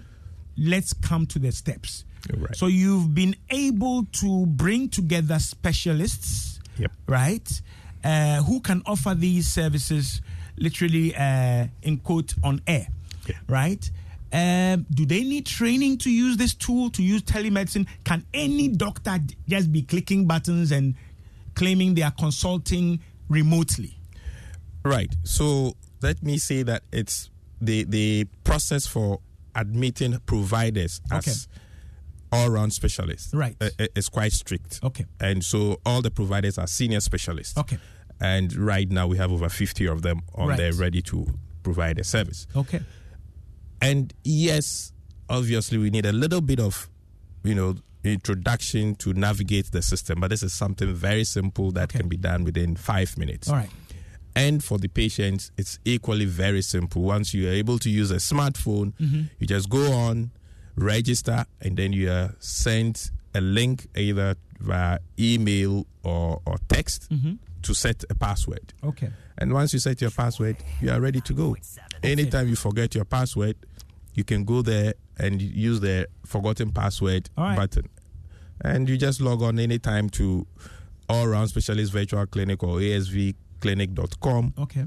[0.56, 2.04] let's come to the steps.
[2.32, 2.54] Right.
[2.56, 6.92] So you've been able to bring together specialists, Yep.
[7.08, 7.62] right,
[8.04, 10.20] uh, who can offer these services
[10.56, 12.86] literally uh, in quote on air,
[13.28, 13.36] Yeah.
[13.48, 13.90] right?
[14.32, 17.86] Um, do they need training to use this tool to use telemedicine?
[18.04, 20.94] Can any doctor just be clicking buttons and
[21.54, 23.98] claiming they are consulting remotely?
[24.84, 25.14] Right.
[25.24, 29.20] So let me say that it's the the process for
[29.54, 31.46] admitting providers as
[32.32, 33.34] all round specialists.
[33.34, 33.54] Right.
[33.60, 34.80] uh, uh, is quite strict.
[34.82, 35.04] Okay.
[35.20, 37.58] And so all the providers are senior specialists.
[37.58, 37.78] Okay.
[38.20, 40.56] And right now we have over 50 of them on Right.
[40.56, 41.26] there ready to
[41.62, 42.46] provide a service.
[42.56, 42.80] Okay.
[43.80, 44.92] And yes,
[45.28, 46.88] obviously we need a little bit of,
[47.44, 51.98] you know, introduction to navigate the system, but this is something very simple that Okay.
[52.00, 53.48] can be done within five minutes.
[53.48, 53.70] All right.
[54.34, 57.02] And for the patients, it's equally very simple.
[57.02, 59.22] Once you are able to use a smartphone, Mm-hmm.
[59.38, 60.30] you just go on,
[60.76, 67.34] register, and then you are sent a link either via email or, or text Mm-hmm.
[67.62, 68.72] to set a password.
[68.82, 69.10] Okay.
[69.38, 71.56] And once you set your password, you are ready to go.
[72.02, 73.56] Anytime you forget your password,
[74.14, 77.56] you can go there and use the forgotten password right.
[77.56, 77.88] button.
[78.62, 80.46] And you just log on anytime to
[81.08, 82.78] all round specialist virtual clinic or
[83.62, 84.84] asvclinic.com Okay.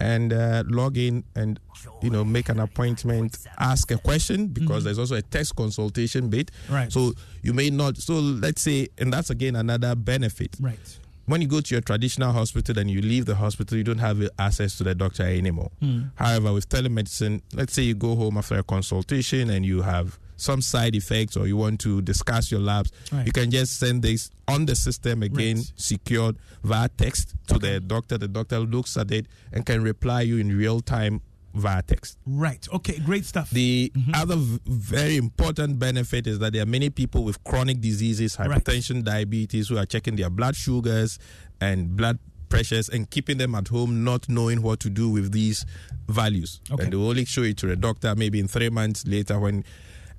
[0.00, 1.60] and uh, log in and
[2.02, 6.50] you know make an appointment ask a question because there's also a text consultation bit
[6.64, 6.74] Mm-hmm.
[6.74, 6.92] Right.
[6.92, 10.78] so you may not so let's say and that's again another benefit Right.
[11.26, 14.20] when you go to your traditional hospital and you leave the hospital, you don't have
[14.38, 15.70] access to the doctor anymore.
[15.80, 16.02] Hmm.
[16.16, 20.60] However, with telemedicine, let's say you go home after a consultation and you have some
[20.60, 23.26] side effects or you want to discuss your labs, Right.
[23.26, 25.72] you can just send this on the system again, Right.
[25.76, 28.18] secured via text to the doctor.
[28.18, 31.20] The doctor looks at it and can reply you in real time
[31.54, 32.16] via text.
[32.26, 32.66] Right.
[32.72, 32.98] Okay.
[32.98, 33.50] Great stuff.
[33.50, 34.10] The mm-hmm.
[34.14, 38.48] other v- very important benefit is that there are many people with chronic diseases, Right.
[38.50, 41.18] hypertension, diabetes, who are checking their blood sugars
[41.60, 45.64] and blood pressures and keeping them at home, not knowing what to do with these
[46.08, 46.60] values.
[46.70, 46.82] Okay.
[46.84, 49.64] And they will only show it to the doctor maybe in three months later when,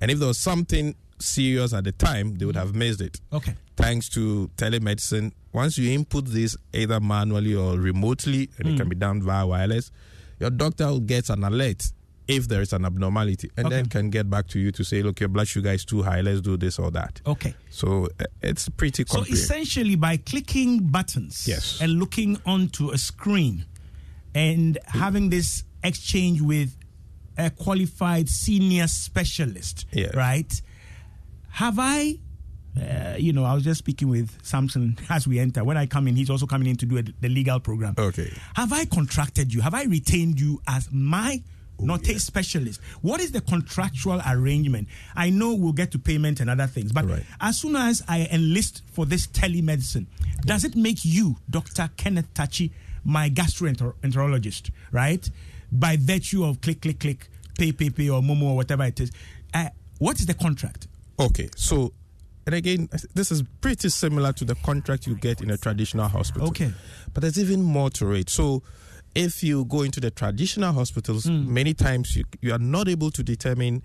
[0.04, 3.20] and if there was something serious at the time, they would have missed it.
[3.32, 3.54] okay.
[3.76, 8.74] Thanks to telemedicine, once you input this either manually or remotely, and Hmm.
[8.74, 9.90] it can be done via wireless,
[10.38, 11.82] your doctor will get an alert
[12.28, 13.76] if there is an abnormality and Okay.
[13.76, 16.20] then can get back to you to say, look, your blood sugar is too high,
[16.20, 17.20] let's do this or that.
[17.26, 17.54] Okay.
[17.70, 21.80] So uh, it's pretty So essentially, by clicking buttons Yes.
[21.80, 23.64] and looking onto a screen
[24.34, 26.76] and having this exchange with
[27.38, 30.08] a qualified senior specialist, Yeah.
[30.16, 30.60] right?
[31.50, 32.18] Have I,
[32.80, 35.62] uh, you know, I was just speaking with Samson as we enter.
[35.64, 37.94] When I come in, he's also coming in to do a, the legal program.
[37.98, 38.32] Okay.
[38.56, 39.60] Have I contracted you?
[39.60, 41.42] Have I retained you as my
[41.80, 42.80] not a specialist?
[43.02, 44.86] What is the contractual arrangement?
[45.16, 47.24] I know we'll get to payment and other things, but Right.
[47.40, 50.06] as soon as I enlist for this telemedicine,
[50.44, 51.90] does it make you, Dr.
[51.96, 52.70] Kenneth Takyi,
[53.04, 55.28] my gastroenterologist, right?
[55.74, 59.10] By virtue of click, click, click, pay, pay, pay, or Momo, or whatever it is.
[59.52, 59.68] Uh,
[59.98, 60.86] what is the contract?
[61.18, 61.92] Okay, so,
[62.46, 66.48] and again, this is pretty similar to the contract you get in a traditional hospital.
[66.48, 66.72] Okay.
[67.12, 68.30] But there's even more to it.
[68.30, 68.62] So,
[69.14, 71.52] if you go into the traditional hospitals, Hmm.
[71.52, 73.82] many times you, you are not able to determine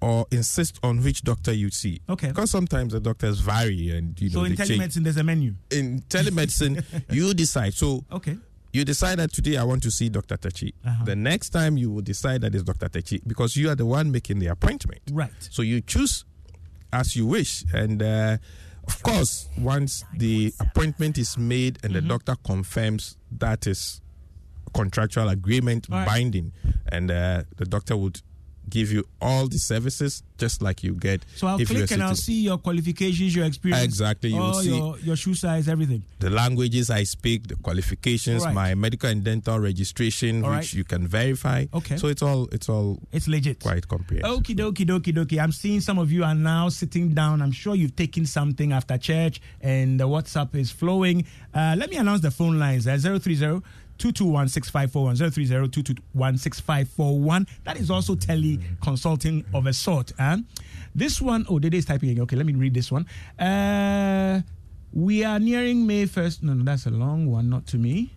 [0.00, 2.00] or insist on which doctor you see.
[2.08, 2.28] Okay.
[2.28, 4.80] Because sometimes the doctors vary and, you know, So in they change.
[4.80, 5.54] telemedicine, there's a menu.
[5.70, 7.74] In telemedicine, you decide.
[7.74, 8.36] So, Okay.
[8.72, 10.36] You decide that today I want to see Dr.
[10.38, 10.72] Takyi.
[10.84, 11.04] Uh-huh.
[11.04, 12.88] The next time you will decide that it's Dr.
[12.88, 15.02] Takyi because you are the one making the appointment.
[15.12, 15.30] Right.
[15.50, 16.24] So you choose
[16.92, 17.64] as you wish.
[17.74, 18.38] And uh,
[18.88, 22.08] of course, once the appointment is made and Mm-hmm.
[22.08, 24.00] the doctor confirms that is
[24.74, 26.06] contractual agreement right.
[26.06, 26.52] binding,
[26.90, 28.22] and uh, the doctor would
[28.68, 31.24] give you all the services just like you get.
[31.36, 33.84] So I'll click and I'll see your qualifications, your experience.
[33.84, 36.02] Exactly, you will see- your, your shoe size, everything.
[36.18, 38.54] the languages I speak, the qualifications, right.
[38.54, 40.74] my medical and dental registration, All which right.
[40.74, 41.66] you can verify.
[41.72, 41.96] Okay.
[41.96, 43.60] So it's all it's all It's legit.
[43.60, 44.30] quite comprehensive.
[44.42, 45.40] Okie dokie dokie dokie.
[45.40, 47.40] I'm seeing some of you are now sitting down.
[47.42, 51.24] I'm sure you've taken something after church and the WhatsApp is flowing.
[51.54, 53.62] Uh, let me announce the phone lines uh, 030
[53.98, 57.46] 221 6541 030 221 6541.
[57.64, 60.12] That is also tele consulting of a sort.
[60.18, 60.38] Huh?
[60.94, 62.22] This one, oh, Dede is typing again.
[62.24, 63.06] Okay, let me read this one.
[63.38, 64.42] Uh,
[64.92, 66.42] we are nearing May 1st.
[66.42, 68.12] No, no, that's a long one, not to me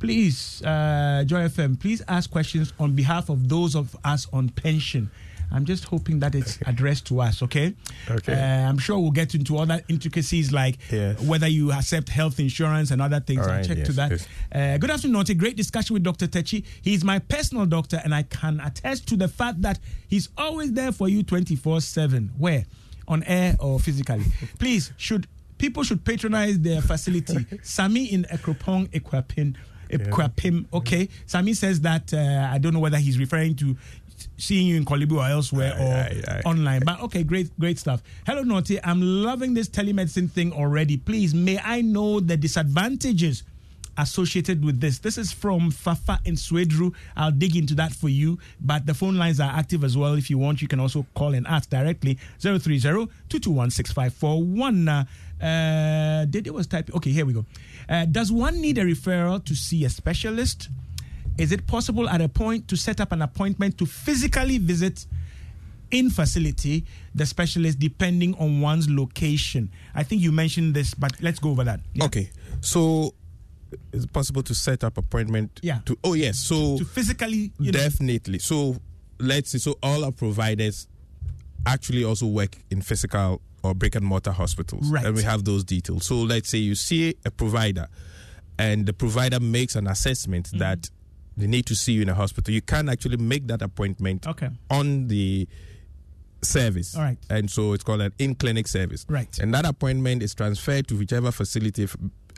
[0.00, 5.10] please, uh, Joy FM, please ask questions on behalf of those of us on pension.
[5.52, 7.74] I'm just hoping that it's addressed to us, okay?
[8.08, 8.32] Okay.
[8.32, 11.20] Uh, I'm sure we'll get into other intricacies like Yes.
[11.20, 13.40] whether you accept health insurance and other things.
[13.40, 14.10] All I'll right, check to that.
[14.12, 14.28] yes.
[14.52, 15.34] Uh, good afternoon, Naughty.
[15.34, 16.26] Great discussion with Dr.
[16.28, 16.64] Takyi.
[16.82, 19.78] He's my personal doctor, and I can attest to the fact that
[20.08, 22.30] he's always there for you 24 7.
[22.38, 22.64] Where?
[23.08, 24.24] On air or physically.
[24.60, 25.26] Please, should
[25.58, 27.44] people should patronize their facility.
[27.62, 29.56] Sami in Ekropong Equapin.
[29.90, 30.66] Equapim.
[30.72, 31.08] Okay.
[31.26, 33.76] Sami says that uh, I don't know whether he's referring to
[34.36, 36.40] seeing you in Korle Bu or elsewhere Aye, or aye, aye.
[36.44, 36.82] online.
[36.84, 38.02] But okay, great, great stuff.
[38.26, 38.78] Hello, Naughty.
[38.84, 40.96] I'm loving this telemedicine thing already.
[40.96, 43.42] Please, may I know the disadvantages
[43.98, 44.98] associated with this?
[44.98, 46.94] This is from Fafa in Swedru.
[47.16, 48.38] I'll dig into that for you.
[48.60, 50.14] But the phone lines are active as well.
[50.14, 54.88] If you want, you can also call and ask directly 030 221 6541.
[54.88, 56.94] Uh, Dede was typing.
[56.96, 57.44] Okay, here we go.
[57.88, 60.68] Uh, does one need a referral to see a specialist?
[61.40, 65.06] Is it possible at a point to set up an appointment to physically visit
[65.90, 66.84] in facility
[67.14, 69.70] the specialist depending on one's location?
[69.94, 71.80] I think you mentioned this, but let's go over that.
[71.94, 72.04] Yeah.
[72.04, 72.30] Okay.
[72.60, 73.14] So
[73.92, 75.78] is it possible to set up appointment Yeah.
[75.86, 76.38] to oh yes.
[76.40, 78.38] So To physically, you know, Definitely.
[78.40, 78.76] So
[79.18, 79.58] let's see.
[79.58, 80.88] So all our providers
[81.66, 85.04] actually also work in physical or brick and mortar hospitals, Right.
[85.06, 86.04] and we have those details.
[86.06, 87.86] So let's say you see a provider,
[88.58, 90.58] and the provider makes an assessment Mm-hmm.
[90.58, 90.90] that
[91.40, 92.52] they need to see you in a hospital.
[92.54, 94.48] You can actually make that appointment Okay.
[94.70, 95.48] on the
[96.42, 96.96] service.
[96.96, 97.18] All right.
[97.28, 99.04] And so it's called an in clinic service.
[99.08, 99.38] Right.
[99.38, 101.86] And that appointment is transferred to whichever facility,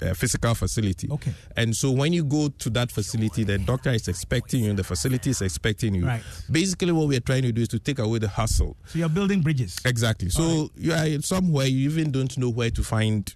[0.00, 1.08] uh, physical facility.
[1.08, 1.32] Okay.
[1.56, 5.30] And so when you go to that facility, the doctor is expecting you, the facility
[5.30, 6.06] is expecting you.
[6.06, 6.22] Right.
[6.50, 8.76] Basically, what we are trying to do is to take away the hustle.
[8.86, 9.76] so you're building bridges.
[9.84, 10.30] Exactly.
[10.30, 13.32] So you are somewhere you even don't know where to find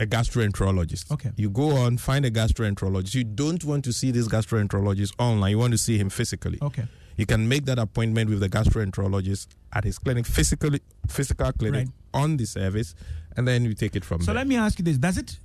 [0.00, 1.10] a gastroenterologist.
[1.10, 1.30] Okay.
[1.36, 3.14] You go on, find a gastroenterologist.
[3.14, 5.50] You don't want to see this gastroenterologist online.
[5.52, 6.58] You want to see him physically.
[6.62, 6.86] Okay.
[7.16, 12.22] You can make that appointment with the gastroenterologist at his clinic, physically, physical clinic Right.
[12.22, 12.94] on the service,
[13.36, 14.34] and then you take it from So there.
[14.34, 15.38] So let me ask you this: Does it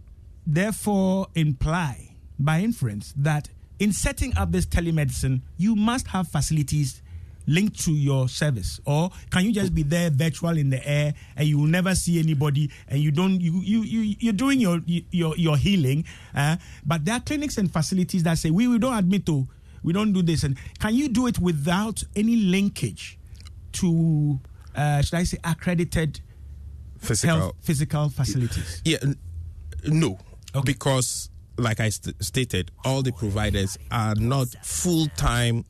[0.45, 3.49] therefore imply, by inference, that
[3.79, 7.01] in setting up this telemedicine, you must have facilities
[7.45, 11.47] linked to your service, or can you just be there virtual in the air and
[11.47, 14.79] you will never see anybody, and you don't you you you you're doing your
[15.11, 18.97] your your healing, uh, but there are clinics and facilities that say we we don't
[18.97, 19.47] admit to.
[19.83, 23.19] We don't do this, and can you do it without any linkage
[23.73, 24.39] to,
[24.75, 26.21] uh, should I say, accredited
[26.99, 27.37] physical.
[27.37, 28.81] health physical facilities?
[28.85, 29.17] Yeah, n-
[29.85, 30.17] no,
[30.55, 30.63] Okay.
[30.71, 35.65] because like I st- stated, all the providers are not full time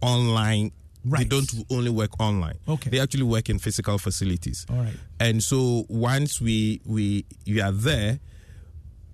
[0.00, 0.72] online.
[1.04, 2.58] They don't only work online.
[2.66, 2.90] Okay.
[2.90, 4.64] They actually work in physical facilities.
[4.70, 4.94] All right.
[5.20, 8.18] And so once we we you are there,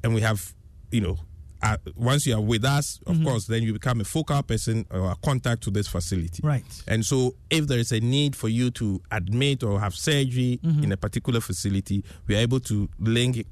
[0.05, 0.55] and we have
[0.91, 1.18] you know.
[1.62, 3.24] Uh, once you are with us, of Mm-hmm.
[3.26, 6.41] course, then you become a focal person or a contact to this facility.
[6.43, 6.64] Right.
[6.88, 10.84] And so, if there is a need for you to admit or have surgery Mm-hmm.
[10.84, 13.45] in a particular facility, we are able to link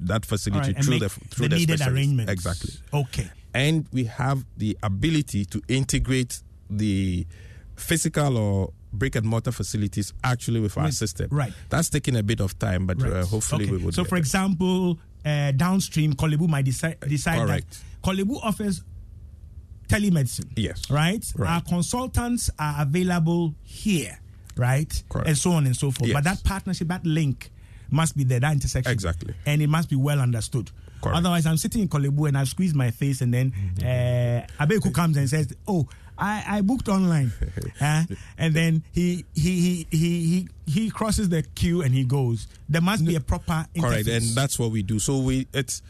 [0.00, 2.32] that facility right, through the through the the, needed arrangements.
[2.32, 2.72] Exactly.
[2.92, 3.30] Okay.
[3.54, 7.24] And we have the ability to integrate the
[7.76, 11.28] physical or brick and mortar facilities actually with our With- system.
[11.30, 11.52] right.
[11.68, 13.12] That's taking a bit of time, but Right.
[13.12, 13.72] uh, hopefully Okay.
[13.72, 13.94] we would.
[13.94, 17.78] So, for example, uh, downstream, Korle Bu might decide, decide that Correct.
[18.02, 18.82] Korle Bu offers
[19.88, 20.50] telemedicine.
[20.56, 20.88] Yes.
[20.90, 21.24] Right?
[21.36, 21.50] Right.
[21.50, 24.18] Our consultants are available here,
[24.56, 25.02] right?
[25.08, 25.28] Correct.
[25.28, 26.12] And so on and so forth.
[26.12, 27.50] But that partnership, that link
[27.90, 28.92] must be there, that intersection.
[28.92, 29.34] Exactly.
[29.46, 30.70] And it must be well understood.
[31.02, 31.18] Correct.
[31.18, 33.52] Otherwise, I'm sitting in Korle Bu and I squeeze my face, and then
[33.82, 35.86] uh, Abeku comes and says, "Oh,
[36.18, 37.32] I, I booked online,"
[37.80, 42.46] and then he he, he he he he crosses the queue and he goes.
[42.68, 44.98] There must be a proper correct, and that's what we do.
[44.98, 45.82] So we it's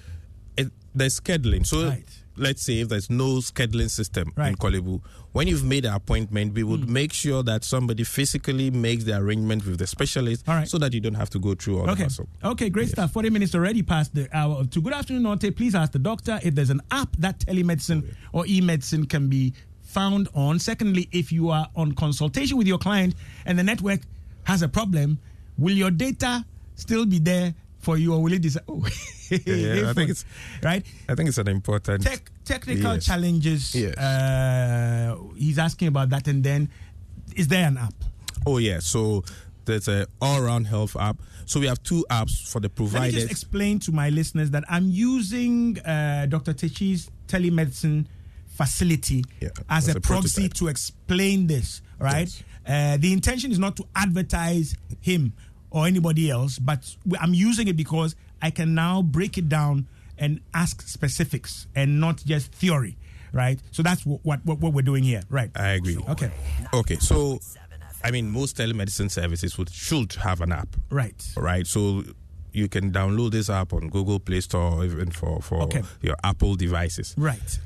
[0.56, 1.66] it, there's scheduling.
[1.66, 2.04] So Right.
[2.36, 4.58] let's say if there's no scheduling system in Right.
[4.58, 5.00] Korle Bu,
[5.32, 6.92] when you've made an appointment, we would hmm.
[6.92, 10.68] make sure that somebody physically makes the arrangement with the specialist, All right.
[10.68, 12.04] so that you don't have to go through all the Okay.
[12.04, 12.28] hassle.
[12.42, 13.12] Okay, great stuff.
[13.12, 14.80] 40 minutes already past the hour of two.
[14.80, 15.54] Good afternoon, Norte.
[15.54, 19.28] Please ask the doctor if there's an app that telemedicine oh, or e medicine can
[19.28, 19.52] be
[19.94, 20.58] found on.
[20.58, 23.14] Secondly, if you are on consultation with your client
[23.46, 24.00] and the network
[24.44, 25.18] has a problem,
[25.56, 28.84] will your data still be there for you or will it dis- oh.
[29.30, 30.24] Yeah, I think it's-
[30.62, 32.02] right I think it's an important.
[32.02, 33.04] Tech, technical Yes.
[33.06, 33.96] challenges Yes.
[33.96, 36.68] uh, he's asking about that and then
[37.36, 37.94] is there an app
[38.46, 39.24] Oh yeah, so
[39.64, 41.16] there's a all-round health app.
[41.46, 43.14] So we have two apps for the Let me providers.
[43.14, 46.52] just explain to my listeners that I'm using uh, Dr.
[46.52, 48.04] Takyi's telemedicine
[48.56, 50.54] facility Yeah, as, as a, a proxy prototype.
[50.58, 52.28] to explain this, right?
[52.28, 52.42] Yes.
[52.66, 55.32] Uh, the intention is not to advertise him
[55.70, 56.80] or anybody else, but
[57.20, 59.86] I'm using it because I can now break it down
[60.18, 62.96] and ask specifics and not just theory,
[63.32, 63.58] right?
[63.72, 65.50] So that's what, what, what we're doing here, right?
[65.56, 65.98] I agree.
[66.10, 66.30] Okay,
[66.72, 67.40] Okay, so
[68.04, 71.20] I mean, most telemedicine services would should have an app, right.
[71.36, 71.66] right?
[71.66, 72.04] So
[72.52, 75.82] you can download this app on Google Play Store, even for for Okay.
[76.02, 77.14] your Apple devices.
[77.18, 77.58] Right.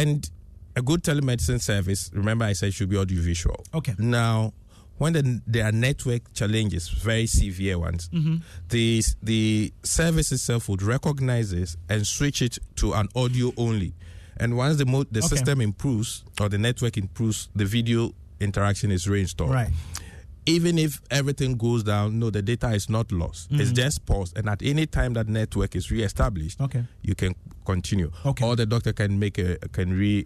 [0.00, 0.28] And
[0.76, 3.64] a good telemedicine service, remember I said should be audiovisual.
[3.74, 3.94] Okay.
[3.98, 4.52] Now,
[4.98, 8.36] when the, there are network challenges, very severe ones, Mm-hmm.
[8.68, 13.94] the the service itself would recognize this and switch it to an audio only.
[14.36, 15.28] And once the mo- the Okay.
[15.28, 19.50] system improves or the network improves, the video interaction is reinstalled.
[19.50, 19.70] Right.
[20.46, 23.48] Even if everything goes down, no, the data is not lost.
[23.50, 26.64] It's just paused, and at any time that network is reestablished, Mm-hmm.
[26.78, 26.84] Okay.
[27.02, 27.34] you can
[27.64, 28.10] continue.
[28.26, 28.44] Okay.
[28.44, 30.24] Or the doctor can make a can re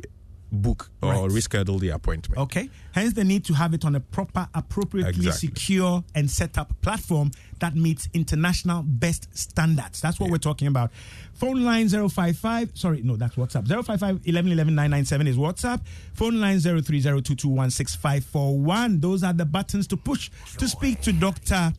[0.51, 1.31] book or Right.
[1.31, 2.41] reschedule the appointment.
[2.41, 2.71] Okay.
[2.93, 5.49] Hence the need to have it on a proper, appropriately Exactly.
[5.49, 7.31] secure and set up platform
[7.61, 10.01] that meets international best standards.
[10.01, 10.91] That's what we're talking about.
[11.35, 13.67] Phone line 055, sorry, no, that's WhatsApp.
[13.69, 15.81] 055 11 997 is WhatsApp.
[16.15, 19.01] Phone line 0302216541.
[19.01, 21.73] Those are the buttons to push to speak to Dr.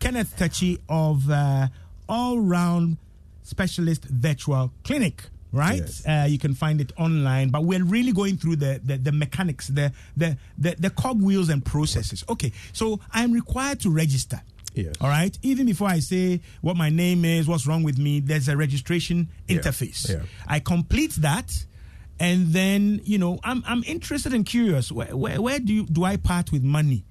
[0.00, 1.68] Kenneth Takyi of uh,
[2.08, 2.96] All Round
[3.42, 5.80] Specialist Virtual Clinic right?
[5.80, 6.06] Yes.
[6.06, 9.68] Uh, you can find it online, but we're really going through the the, the mechanics,
[9.68, 12.24] the, the the the cogwheels and processes.
[12.28, 14.40] Okay, so I'm required to register.
[14.74, 14.94] Yes.
[15.00, 15.36] All right.
[15.42, 19.28] Even before I say what my name is, what's wrong with me, there's a registration
[19.48, 19.58] Yeah.
[19.58, 20.08] interface.
[20.08, 20.22] Yeah.
[20.46, 21.50] I complete that.
[22.20, 24.92] And then you know I'm I'm interested and curious.
[24.92, 27.04] Where where, where do you, do I part with money,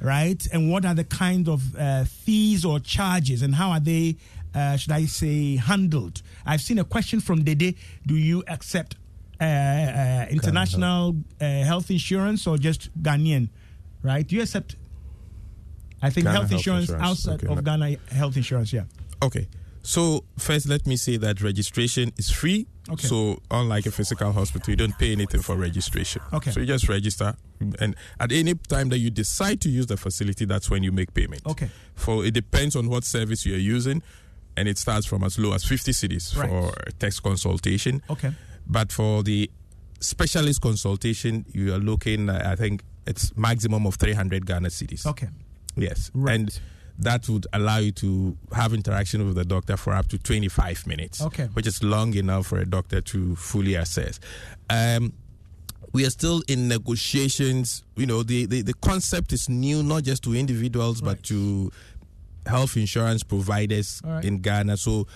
[0.00, 0.46] right?
[0.52, 4.16] And what are the kind of uh, fees or charges, and how are they,
[4.54, 6.22] uh, should I say, handled?
[6.46, 7.76] I've seen a question from Dede.
[8.06, 8.96] Do you accept
[9.40, 13.48] uh, uh, international uh, health insurance or just Ghanaian?
[14.02, 14.26] Right?
[14.26, 14.76] Do you accept?
[16.02, 17.10] I think Ghana health insurance, insurance.
[17.10, 17.64] outside Okay, of.
[17.64, 18.72] Ghana health insurance.
[18.72, 18.84] Yeah.
[19.22, 19.48] Okay.
[19.82, 22.66] So first, let me say that registration is free.
[22.90, 23.06] Okay.
[23.06, 26.20] So unlike a physical hospital, you don't pay anything for registration.
[26.32, 26.50] Okay.
[26.50, 27.34] So you just register,
[27.78, 31.14] and at any time that you decide to use the facility, that's when you make
[31.14, 31.46] payment.
[31.46, 31.70] Okay.
[31.94, 34.02] For it depends on what service you are using,
[34.56, 36.48] and it starts from as low as fifty cedis Right.
[36.48, 38.02] for text consultation.
[38.10, 38.32] Okay.
[38.66, 39.50] But for the
[40.00, 42.28] specialist consultation, you are looking.
[42.30, 45.06] I think it's maximum of three hundred Ghana cedis.
[45.06, 45.28] Okay.
[45.76, 46.10] Yes.
[46.14, 46.34] Right.
[46.34, 46.60] And
[46.98, 51.22] that would allow you to have interaction with the doctor for up to 25 minutes.
[51.22, 51.44] Okay.
[51.54, 54.20] Which is long enough for a doctor to fully assess.
[54.68, 55.14] Um,
[55.92, 57.84] we are still in negotiations.
[57.96, 61.16] You know, the, the, the concept is new, not just to individuals, Right.
[61.16, 61.72] but to
[62.46, 64.24] health insurance providers All right.
[64.24, 64.76] in Ghana.
[64.76, 65.06] So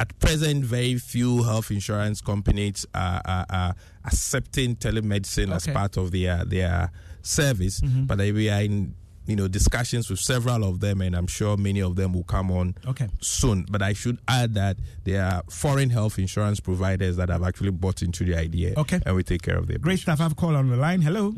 [0.00, 3.74] at present, very few health insurance companies are, are, are
[4.04, 5.70] accepting telemedicine as Okay.
[5.72, 5.78] Mm-hmm.
[5.78, 6.90] part of their their
[7.22, 7.80] service.
[7.80, 8.94] But uh, we are in
[9.26, 12.50] you know discussions with several of them, and I'm sure many of them will come
[12.50, 13.08] on Okay.
[13.20, 13.66] soon.
[13.68, 18.00] But I should add that there are foreign health insurance providers that have actually bought
[18.02, 19.00] into the idea, Okay.
[19.04, 20.02] and we take care of their Great patients.
[20.04, 20.20] stuff.
[20.20, 21.02] I have a call on the line.
[21.02, 21.34] Hello.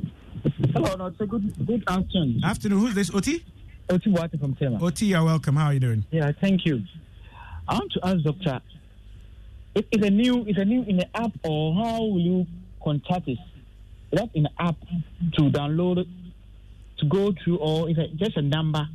[0.72, 2.40] Hello, no, it's a good good afternoon.
[2.44, 2.78] Afternoon.
[2.78, 3.10] Who's this?
[3.14, 3.44] Oti?
[3.90, 4.78] Oti Wati from Tema.
[4.82, 5.56] Oti, you're welcome.
[5.56, 6.04] How are you doing?
[6.10, 6.82] Yeah, thank you.
[7.68, 8.60] I want to ask Doctor,
[9.74, 12.46] is is a new is a new in the app or how will you
[12.82, 13.36] contact us?
[14.12, 14.76] Is that in the app
[15.34, 16.06] to download
[16.98, 18.86] to go through or is it just a number?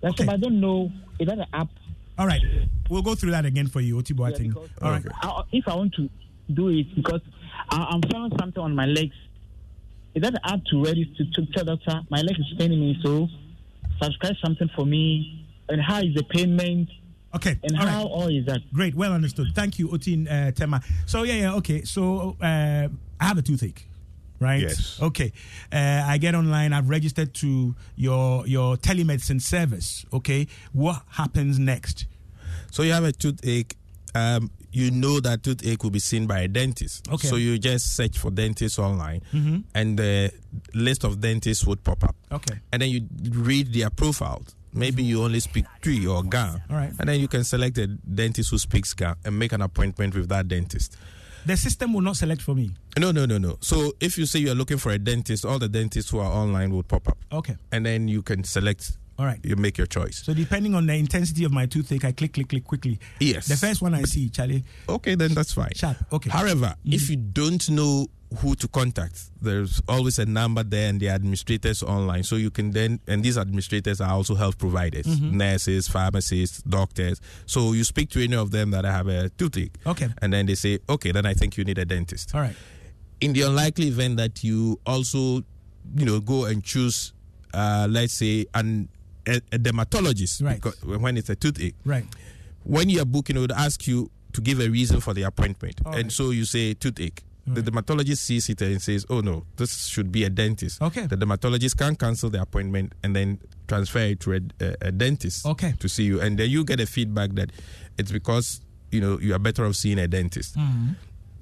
[0.00, 0.24] That's Okay.
[0.24, 0.90] if I don't know.
[1.18, 1.68] Is that an app?
[2.18, 2.40] All right.
[2.88, 4.56] We'll go through that again for you, Oti Yeah, Boateng.
[4.82, 5.04] All right.
[5.06, 6.08] Uh, I, if I want to
[6.54, 7.20] do it because
[7.70, 9.14] I, I'm feeling something on my legs.
[10.14, 13.28] Is that an app to register to tell doctor my leg is paining me so
[14.02, 16.88] subscribe something for me and how is the payment
[17.34, 17.58] Okay.
[17.62, 18.10] and All how right.
[18.10, 18.60] all is that?
[18.72, 18.94] Great.
[18.94, 19.48] Well understood.
[19.54, 20.80] Thank you, Oti uh, Tema.
[21.06, 21.54] So, yeah, yeah.
[21.56, 21.82] Okay.
[21.82, 22.88] So, uh,
[23.20, 23.86] I have a toothache.
[24.40, 24.62] Right.
[24.62, 24.98] Yes.
[25.02, 25.32] Okay.
[25.72, 26.72] Uh, I get online.
[26.72, 30.06] I've registered to your your telemedicine service.
[30.12, 30.46] Okay.
[30.72, 32.06] What happens next?
[32.70, 33.76] So you have a toothache.
[34.14, 37.08] Um, you know that toothache will be seen by a dentist.
[37.08, 37.28] Okay.
[37.28, 39.58] So you just search for dentists online, mm-hmm.
[39.74, 40.32] and the
[40.74, 42.16] list of dentists would pop up.
[42.30, 42.58] Okay.
[42.72, 44.54] And then you read their profiles.
[44.74, 46.56] Maybe you only speak Twi or Ga.
[46.70, 46.92] All right.
[47.00, 50.28] And then you can select a dentist who speaks Ga and make an appointment with
[50.28, 50.96] that dentist.
[51.46, 52.70] the system will not select for me.
[52.98, 53.56] No, no, no, no.
[53.60, 56.74] So if you say you're looking for a dentist, all the dentists who are online
[56.74, 57.18] would pop up.
[57.32, 57.56] Okay.
[57.72, 59.40] And then you can select, All right.
[59.42, 60.22] you make your choice.
[60.24, 63.00] So depending on the intensity of my toothache, I click, click, click quickly.
[63.18, 63.46] Yes.
[63.48, 64.64] The first one I see, Charlie.
[64.88, 65.72] Okay, then that's fine.
[65.74, 65.96] Sharp.
[66.12, 66.30] Okay.
[66.30, 68.06] However, if you don't know
[68.38, 72.22] who to contact, there's always a number there and the administrators online.
[72.22, 77.20] So you can then, and these administrators are also health providers, nurses, pharmacists, doctors.
[77.46, 79.78] So you speak to any of them that have a toothache.
[79.86, 80.08] Okay.
[80.22, 82.34] And then they say, okay, then I think you need a dentist.
[82.34, 82.54] All right.
[83.20, 85.42] in the unlikely event that you also,
[85.96, 87.12] you know, go and choose,
[87.54, 88.88] uh, let's say, an
[89.28, 90.60] a, a dermatologist Right.
[90.60, 91.74] because when it's a toothache.
[91.84, 92.04] Right.
[92.64, 95.80] When you are booking, it would ask you to give a reason for the appointment,
[95.86, 96.12] All and right.
[96.12, 97.22] so you say toothache.
[97.50, 101.06] The dermatologist sees it and says, "Oh no, this should be a dentist." Okay.
[101.06, 105.46] The dermatologist can cancel the appointment and then transfer it to a, a, a dentist.
[105.46, 105.72] Okay.
[105.80, 107.50] To see you, and then you get a feedback that
[107.96, 108.60] it's because
[108.92, 110.58] you know you are better off seeing a dentist.
[110.58, 110.96] Mm.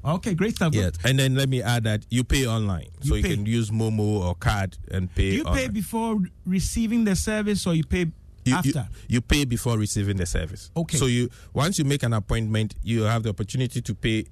[0.07, 0.75] Okay, great stuff.
[0.75, 3.71] Yes, and then let me add that you pay online, You so you can use
[3.71, 5.31] Momo or card and pay.
[5.31, 8.13] Do you pay before receiving the service or you pay You-
[8.45, 8.89] you, after?
[9.09, 10.71] You, pay before receiving the service.
[10.77, 10.97] Okay.
[10.97, 14.27] So you once you make an appointment, you have the opportunity to pay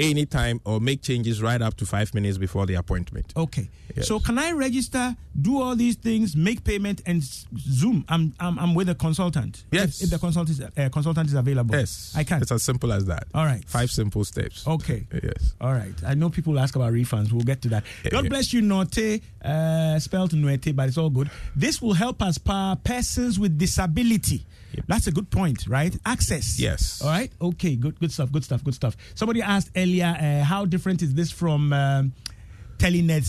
[0.00, 3.32] any time or make changes right up to five minutes before the appointment.
[3.36, 3.68] Okay.
[3.96, 4.08] Yes.
[4.08, 8.04] So can I register, do all these things, make payment, and Zoom?
[8.08, 9.64] I'm I'm, I'm with a consultant.
[9.70, 9.98] Yes.
[10.00, 11.74] If, if the consultant is, uh, consultant is available.
[11.74, 12.40] Yes, I can.
[12.40, 13.26] It's as simple as that.
[13.34, 13.64] All right.
[13.68, 14.66] Five simple steps.
[14.66, 15.06] Okay.
[15.22, 15.54] Yes.
[15.60, 15.92] All right.
[16.06, 17.30] I know people ask about refunds.
[17.30, 17.84] We'll get to that.
[18.10, 18.28] God yeah.
[18.30, 19.20] bless you, Norte.
[19.44, 21.30] Uh, spelled Nuete, but it's all good.
[21.54, 24.46] This will help us power persons with disability.
[24.86, 25.94] That's a good point, right?
[26.06, 26.58] Access.
[26.58, 27.02] Yes.
[27.02, 27.30] All right.
[27.40, 27.76] Okay.
[27.76, 27.98] Good.
[28.00, 28.32] Good stuff.
[28.32, 28.64] Good stuff.
[28.64, 28.96] Good stuff.
[29.14, 32.12] Somebody asked earlier, uh, how different is this from um,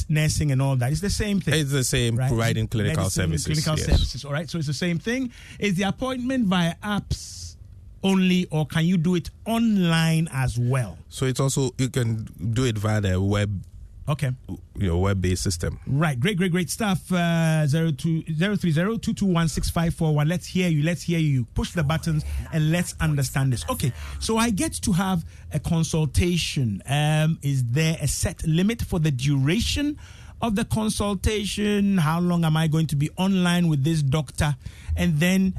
[0.09, 0.91] nursing and all that?
[0.91, 1.53] It's the same thing.
[1.55, 2.27] It's the same right?
[2.29, 3.45] providing clinical services.
[3.45, 3.85] Clinical yes.
[3.85, 4.25] services.
[4.25, 4.49] All right.
[4.49, 5.31] So it's the same thing.
[5.59, 7.55] Is the appointment via apps
[8.03, 10.97] only, or can you do it online as well?
[11.09, 13.63] So it's also you can do it via the web,
[14.11, 14.31] Okay.
[14.75, 15.79] Your web-based system.
[15.87, 17.09] Right, great, great, great stuff.
[17.11, 20.27] Uh, zero two zero three zero two two one six five four one.
[20.27, 20.83] Let's hear you.
[20.83, 21.45] Let's hear you.
[21.53, 23.63] Push the buttons and let's understand this.
[23.69, 26.83] Okay, so I get to have a consultation.
[26.87, 29.97] Um, is there a set limit for the duration
[30.41, 31.97] of the consultation?
[31.97, 34.57] How long am I going to be online with this doctor?
[34.97, 35.53] And then.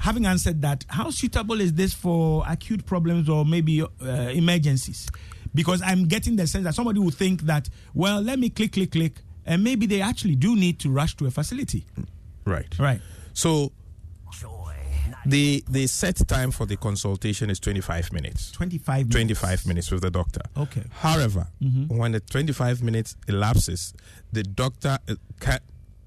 [0.00, 3.86] Having answered that, how suitable is this for acute problems or maybe uh,
[4.32, 5.08] emergencies?
[5.54, 8.92] Because I'm getting the sense that somebody will think that, well, let me click, click,
[8.92, 9.14] click,
[9.46, 11.86] and maybe they actually do need to rush to a facility.
[12.44, 12.78] Right.
[12.78, 13.00] Right.
[13.32, 13.72] So
[15.26, 18.52] the the set time for the consultation is 25 minutes.
[18.52, 19.12] 25 minutes.
[19.40, 20.40] 25 minutes with the doctor.
[20.56, 20.82] Okay.
[20.90, 21.48] However,
[21.88, 23.94] when the 25 minutes elapses,
[24.32, 25.58] the doctor uh, can,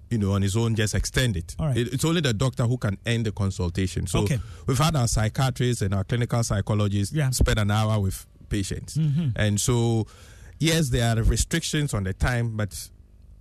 [0.09, 1.55] you know, on his own just extend it.
[1.59, 1.77] All right.
[1.77, 4.07] It- It's only the doctor who can end the consultation.
[4.07, 4.39] So Okay.
[4.65, 7.29] we've had our psychiatrists and our clinical psychologists Yeah.
[7.31, 8.97] spend an hour with patients.
[9.35, 10.05] And so,
[10.59, 12.89] yes, there are restrictions on the time, but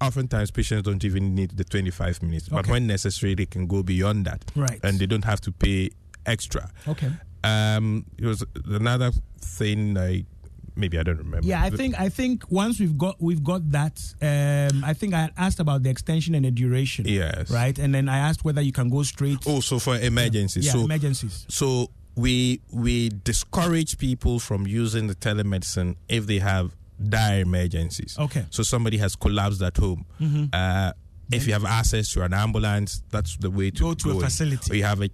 [0.01, 2.49] oftentimes patients don't even need the 25 minutes.
[2.49, 2.73] But Okay.
[2.73, 4.43] when necessary, they can go beyond that.
[4.57, 4.81] Right.
[4.83, 5.91] And they don't have to pay
[6.25, 6.71] extra.
[6.89, 7.11] Okay.
[7.45, 10.25] Um, it was another thing I
[10.77, 11.47] maybe I don't remember.
[11.47, 15.31] Yeah, I think I think once we've got we've got that, um, I think I
[15.37, 17.07] asked about the extension and the duration.
[17.09, 17.51] Yes.
[17.51, 19.47] Right, and then I asked whether you can go straight.
[19.47, 20.67] also for emergencies.
[20.67, 21.47] yeah, so emergencies.
[21.49, 26.75] so we we discourage people from using the telemedicine if they have
[27.09, 28.17] dire emergencies.
[28.19, 28.45] Okay.
[28.51, 30.05] So somebody has collapsed at home.
[30.53, 30.93] Uh,
[31.33, 34.21] if you have access to an ambulance, that's the way to Go to a in.
[34.21, 34.73] facility.
[34.73, 35.09] Or you have a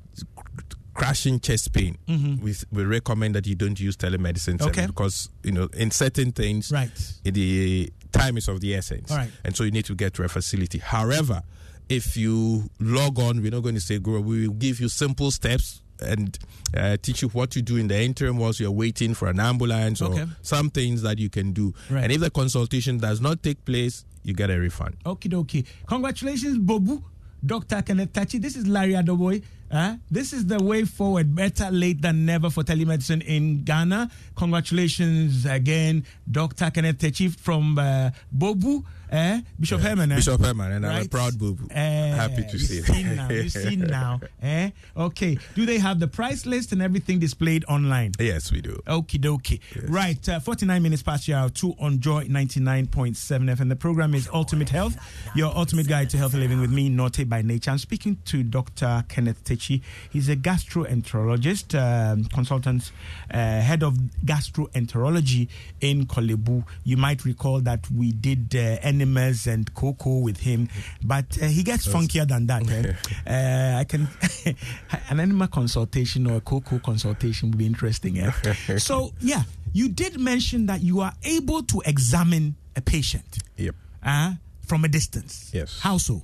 [0.94, 1.98] crashing chest pain.
[2.42, 4.86] We, we recommend that you don't use telemedicine Okay.
[4.86, 6.90] because you know in certain things Right.
[7.22, 9.10] the time is of the essence.
[9.10, 9.30] All right.
[9.44, 10.78] And so you need to get to a facility.
[10.78, 11.42] However,
[11.90, 15.30] if you log on, we're not going to say, Guru, we will give you simple
[15.30, 16.38] steps and
[16.76, 20.00] uh, teach you what to do in the interim whilst you're waiting for an ambulance
[20.02, 20.26] or Okay.
[20.42, 21.74] some things that you can do.
[21.90, 22.04] Right.
[22.04, 24.96] And if the consultation does not take place, you get a refund.
[25.04, 25.64] Okie dokie.
[25.86, 27.02] Congratulations, Bobu.
[27.44, 27.82] Dr.
[27.82, 28.40] Kenneth Takyi.
[28.40, 29.42] This is Larry Adoboy.
[29.70, 31.34] Uh, this is the way forward.
[31.34, 34.10] Better late than never for telemedicine in Ghana.
[34.36, 36.70] Congratulations again, Dr.
[36.70, 38.84] Kenneth Takyi from uh, Bobu.
[39.08, 39.40] Eh?
[39.60, 40.10] Bishop Herman.
[40.10, 40.16] Eh?
[40.16, 41.56] Bishop Herman, and I'm a proud boo.
[41.70, 43.28] Eh, Happy to you see see now.
[43.30, 44.20] You see now.
[44.42, 44.70] Eh?
[44.96, 45.38] Okay.
[45.54, 48.12] Do they have the price list and everything displayed online?
[48.18, 48.80] Yes, we do.
[48.88, 49.60] Okie dokie.
[49.88, 53.14] Right, uh, 49 minutes past your hour, 2 on Joy 99.7
[53.56, 53.68] FM.
[53.68, 54.96] The program is Ultimate Health,
[55.36, 57.70] your ultimate guide to healthy living with me, Norte by Nature.
[57.70, 59.04] I'm speaking to Dr.
[59.08, 59.55] Kenneth Takyi.
[59.60, 62.92] He's a gastroenterologist, um, consultant,
[63.30, 63.94] uh, head of
[64.24, 65.48] gastroenterology
[65.80, 66.62] in Korle Bu.
[66.84, 70.68] You might recall that we did uh, enemas and cocoa with him,
[71.04, 72.68] but uh, he gets funkier than that.
[72.70, 72.92] eh?
[73.26, 74.08] Uh, I can,
[75.10, 78.18] an enema consultation or a cocoa consultation would be interesting.
[78.20, 78.30] Eh?
[78.78, 79.42] so, yeah,
[79.72, 83.74] you did mention that you are able to examine a patient Yep.
[84.04, 84.34] uh,
[84.66, 85.50] from a distance.
[85.52, 85.80] Yes.
[85.80, 86.22] How so?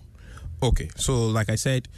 [0.62, 1.88] Okay, so like I said,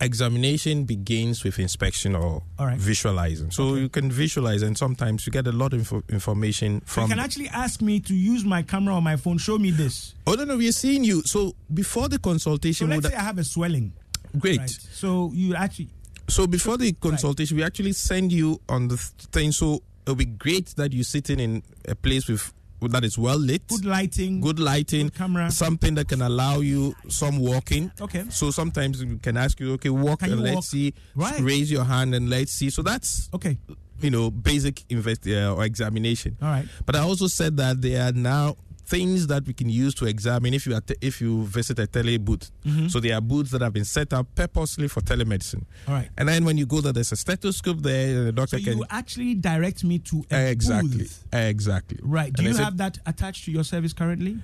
[0.00, 2.78] examination begins with inspection or right.
[2.78, 3.50] visualizing.
[3.50, 7.08] So you can visualize, and sometimes you get a lot of info- information So you
[7.08, 9.38] can actually ask me to use my camera or my phone.
[9.38, 10.14] Show me this.
[10.26, 11.22] oh no, no, we are seeing you.
[11.22, 13.92] So before the So consultation, let's would say I have a swelling.
[14.38, 14.58] great.
[14.60, 14.70] Right.
[14.70, 15.88] So you actually
[16.28, 18.96] So before the consultation, we actually send you on the
[19.32, 19.52] thing.
[19.52, 23.66] So it'll be great that you're sitting in a place with that is well lit,
[23.68, 24.40] good lighting.
[24.40, 25.50] good lighting, Good camera.
[25.50, 27.90] something that can allow you some walking.
[28.00, 28.24] Okay.
[28.30, 30.64] So sometimes we can ask you, okay, walk Can and let's walk?
[30.64, 30.94] see.
[31.14, 31.40] Right.
[31.40, 32.70] Raise your hand and let's see.
[32.70, 33.58] So that's Okay.
[34.00, 36.36] you know basic invest uh, or examination.
[36.42, 36.66] All right.
[36.84, 38.56] But I also said that there are now
[38.86, 41.86] things that we can use to examine if you are te- if you visit a
[41.86, 42.50] tele booth.
[42.64, 42.88] Mm-hmm.
[42.88, 45.64] So there are booths that have been set up purposely for telemedicine.
[45.88, 46.08] All right.
[46.16, 48.78] And then when you go there, there's a stethoscope there, and the So doctor can
[48.78, 51.24] you actually direct me to a exactly, booth.
[51.32, 51.98] exactly.
[52.02, 52.32] Right.
[52.32, 54.38] Do And you have that attached to your service currently?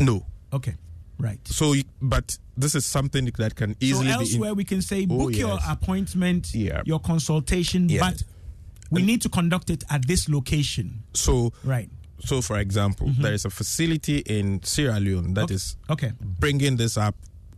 [0.00, 0.24] no?
[0.52, 0.74] Okay.
[1.18, 1.40] Right.
[1.48, 4.12] So, but this is something that can So easily be.
[4.12, 6.82] elsewhere we can say Oh, book your appointment, Yeah.
[6.86, 7.98] your consultation, Yeah.
[8.00, 8.22] but
[8.92, 11.02] we need to conduct it at this location.
[11.14, 11.90] so, Right.
[12.20, 15.92] So for example, there is a facility in Sierra Leone that Mm-hmm.
[15.92, 16.06] Okay.
[16.06, 16.12] is Okay.
[16.20, 17.14] bringing this up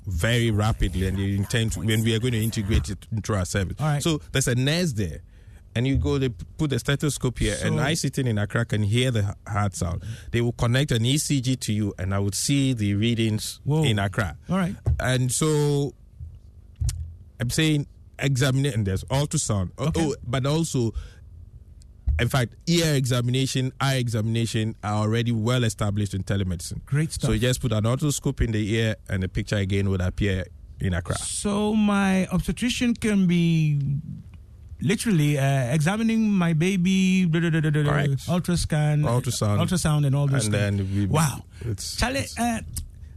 [0.07, 3.45] very rapidly, and they intend to, when we are going to integrate it into our
[3.45, 3.77] service.
[3.81, 4.03] All right.
[4.03, 5.21] So there's a nurse there.
[5.77, 9.13] And you go, they put the stethoscope here, and I sitting in Accra can hear
[9.13, 10.03] the heart sound.
[10.33, 13.85] They will connect an ECG to you, and I would see the readings Whoa.
[13.85, 14.37] in Accra.
[14.49, 14.75] All right.
[14.99, 15.95] And so
[17.39, 17.87] I'm saying
[18.19, 19.71] examine and there's ultrasound.
[19.79, 20.07] Oh, Okay.
[20.11, 20.93] Oh, but also
[22.21, 26.85] in fact, ear examination, eye examination are already well established in telemedicine.
[26.87, 27.29] Great stuff.
[27.29, 30.45] So you just put an otoscope in the ear and the picture again would appear
[30.81, 31.17] in Accra.
[31.19, 33.81] So my obstetrician can be
[34.81, 39.59] literally uh, examining my baby, da, da, ultrascan, Ultrasound.
[39.61, 40.77] ultrasound, and all those And things.
[40.89, 42.21] then we- wow, it's- Charlie.
[42.21, 42.61] it's- Uh,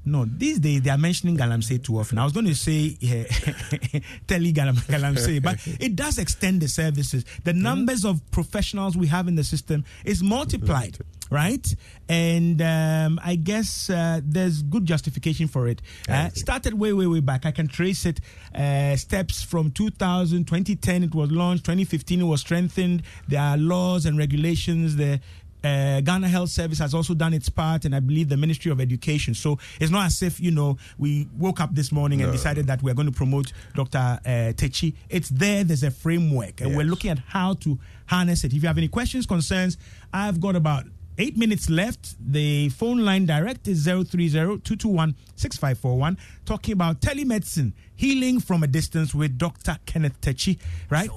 [0.05, 2.17] no, these days they are mentioning galamsey too often.
[2.17, 7.23] I was going to say uh, tele galam- galamsey, but it does extend the services.
[7.43, 10.97] The numbers of professionals we have in the system is multiplied,
[11.29, 11.65] right?
[12.09, 15.81] And um, I guess uh, there's good justification for it.
[16.09, 17.45] Uh, started way, way, way back.
[17.45, 18.19] I can trace it.
[18.53, 21.63] Uh, steps from 2000, 2010, it was launched.
[21.63, 23.03] 2015, it was strengthened.
[23.29, 24.97] There are laws and regulations.
[24.97, 25.21] The
[25.63, 28.81] uh, Ghana Health Service has also done its part, and I believe the Ministry of
[28.81, 29.33] Education.
[29.33, 32.83] So it's not as if you know we woke up this morning and decided that
[32.83, 33.97] we're going to promote Dr.
[33.97, 34.19] Uh,
[34.53, 34.95] Takyi.
[35.09, 35.63] It's there.
[35.63, 38.53] There's a framework, and we're looking at how to harness it.
[38.53, 39.77] If you have any questions, concerns,
[40.13, 40.85] I've got about
[41.17, 42.15] eight minutes left.
[42.19, 46.17] The phone line direct is 030-221-6541.
[46.45, 49.77] Talking about telemedicine, healing from a distance with Dr.
[49.85, 50.59] Kenneth Takyi,
[50.89, 51.09] right?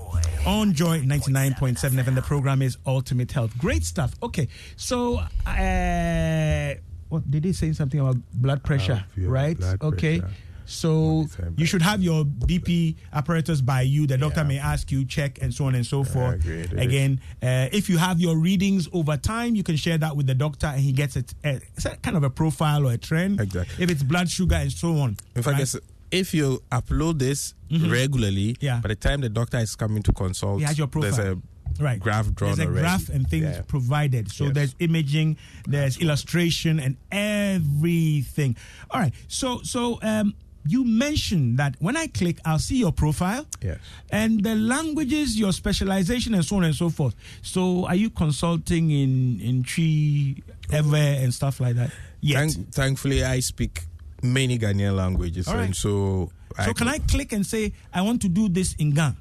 [0.47, 2.15] On Joy 99.7 FM.
[2.15, 3.57] The program is Ultimate Health.
[3.59, 4.15] Great stuff.
[4.23, 6.75] Okay, so uh,
[7.09, 9.57] what did he say something about blood pressure, Oh, right?
[9.59, 10.21] blood okay.
[10.21, 10.35] pressure.
[10.67, 14.07] So you should have your BP apparatus by you.
[14.07, 14.47] The doctor Yeah.
[14.49, 16.45] may ask you, check, and so on and so forth.
[16.77, 20.35] Again, uh, if you have your readings over time, you can share that with the
[20.35, 21.35] doctor, and he gets it.
[21.45, 23.41] Uh, it's a kind of a profile or a trend.
[23.41, 23.83] Exactly.
[23.85, 25.17] If it's blood sugar and so on.
[25.35, 25.75] In fact, right?
[26.11, 28.65] if you upload this regularly, Mm-hmm.
[28.65, 28.81] Yeah.
[28.81, 31.11] by the time the doctor is coming to consult, He has your profile.
[31.13, 31.37] there's
[31.79, 31.99] a right.
[32.01, 32.81] graph drawn There's a already.
[32.81, 33.61] graph and things Yeah.
[33.67, 34.31] provided.
[34.31, 34.55] So Yes.
[34.55, 35.37] there's imaging,
[35.67, 38.57] there's illustration, and everything.
[38.91, 39.13] All right.
[39.29, 40.35] So so um,
[40.69, 43.47] you mentioned that when I click, I'll see your profile.
[43.63, 43.79] Yes.
[44.11, 47.15] And the languages, your specialization, and so on and so forth.
[47.43, 50.43] So, are you consulting in in Twi,
[50.73, 51.91] ever, and stuff like that?
[52.21, 52.55] Yes.
[52.55, 53.83] Thank, thankfully, I speak
[54.23, 55.67] many Ghanaian languages, right.
[55.67, 56.31] and so
[56.65, 59.17] so, can I click and say I want to do this in Ghana?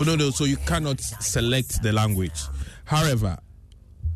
[0.00, 0.30] Oh, no, no.
[0.30, 2.40] So you cannot select the language.
[2.84, 3.38] However,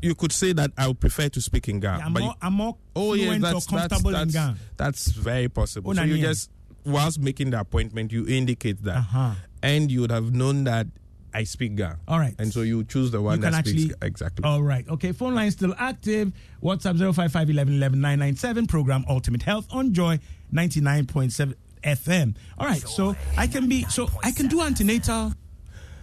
[0.03, 2.05] you could say that I would prefer to speak in Ghana.
[2.05, 4.57] I'm but more, you- I'm more oh yeah, that's or comfortable that's, in Ghana.
[4.77, 5.91] that's, that's very possible.
[5.91, 6.23] Oh, so you Nani.
[6.23, 6.51] just
[6.85, 9.35] whilst making the appointment, you indicate that, Uh-huh.
[9.63, 10.87] and you would have known that
[11.35, 11.99] I speak Ghana.
[12.09, 12.35] All right.
[12.39, 14.45] and so you choose the one You that speaks actually- exactly.
[14.45, 14.89] All right.
[14.89, 15.13] Okay.
[15.13, 16.33] Phone line still active.
[16.63, 18.67] WhatsApp 055 11 11 997.
[18.67, 20.19] Program Ultimate Health on Joy
[20.53, 21.55] 99.7
[21.85, 22.35] FM.
[22.57, 22.81] All right.
[22.81, 25.35] So I can be, so I can do antenatal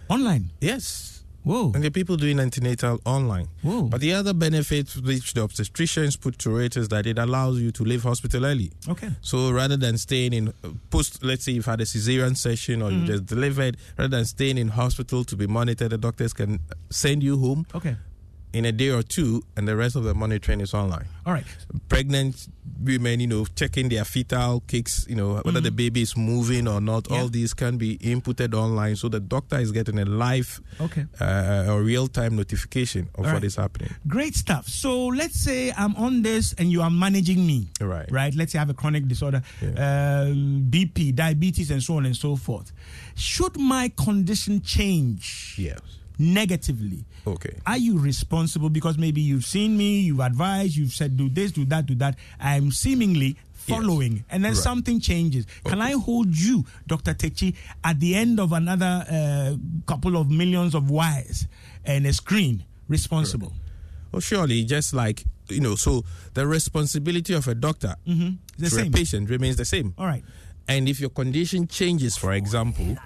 [0.08, 0.50] online.
[0.60, 1.15] yes.
[1.46, 1.70] Whoa.
[1.74, 3.46] And the people doing antenatal online.
[3.62, 3.82] Whoa.
[3.84, 7.70] But the other benefit which the obstetricians put to it is that it allows you
[7.70, 8.72] to leave hospital early.
[8.88, 9.10] Okay.
[9.20, 12.90] So rather than staying in uh, post, let's say you've had a cesarean section or
[12.90, 13.00] Mm-hmm.
[13.02, 16.58] you just delivered, rather than staying in hospital to be monitored, the doctors can
[16.90, 17.94] send you home Okay.
[18.52, 21.06] In a day or two, and the rest of the monitoring is online.
[21.26, 21.44] All right.
[21.88, 22.48] Pregnant
[22.80, 26.80] women, you know, checking their fetal kicks, you know, whether the baby is moving or
[26.80, 27.04] not.
[27.04, 27.14] Mm-hmm.
[27.14, 27.20] Yeah.
[27.20, 31.04] All these can be inputted online, so the doctor is getting a live Okay.
[31.20, 33.44] uh, or real time notification of All what right.
[33.44, 33.94] is happening.
[34.06, 34.66] Great stuff.
[34.68, 37.68] So let's say I'm on this and you are managing me.
[37.80, 38.10] Right.
[38.10, 38.34] Right.
[38.34, 40.22] Let's say I have a chronic disorder, Yeah.
[40.30, 42.72] um, BP, diabetes, and so on and so forth.
[43.16, 45.80] Should my condition change Yes.
[46.18, 47.04] negatively?
[47.26, 47.56] Okay.
[47.66, 51.64] Are you responsible because maybe you've seen me, you've advised, you've said do this, do
[51.66, 52.16] that, do that.
[52.38, 54.62] I'm seemingly following, and then Right.
[54.62, 55.44] something changes.
[55.64, 57.14] Can I hold you, Dr.
[57.14, 59.56] Takyi, at the end of another uh,
[59.86, 61.48] couple of millions of wires
[61.84, 63.52] and a screen responsible?
[64.12, 66.04] Well, surely, just like you know, so
[66.34, 68.30] the responsibility of a doctor Mm-hmm.
[68.58, 68.86] The to same.
[68.86, 69.94] a patient remains the same.
[69.98, 70.24] All right.
[70.68, 72.96] And if your condition changes, for example,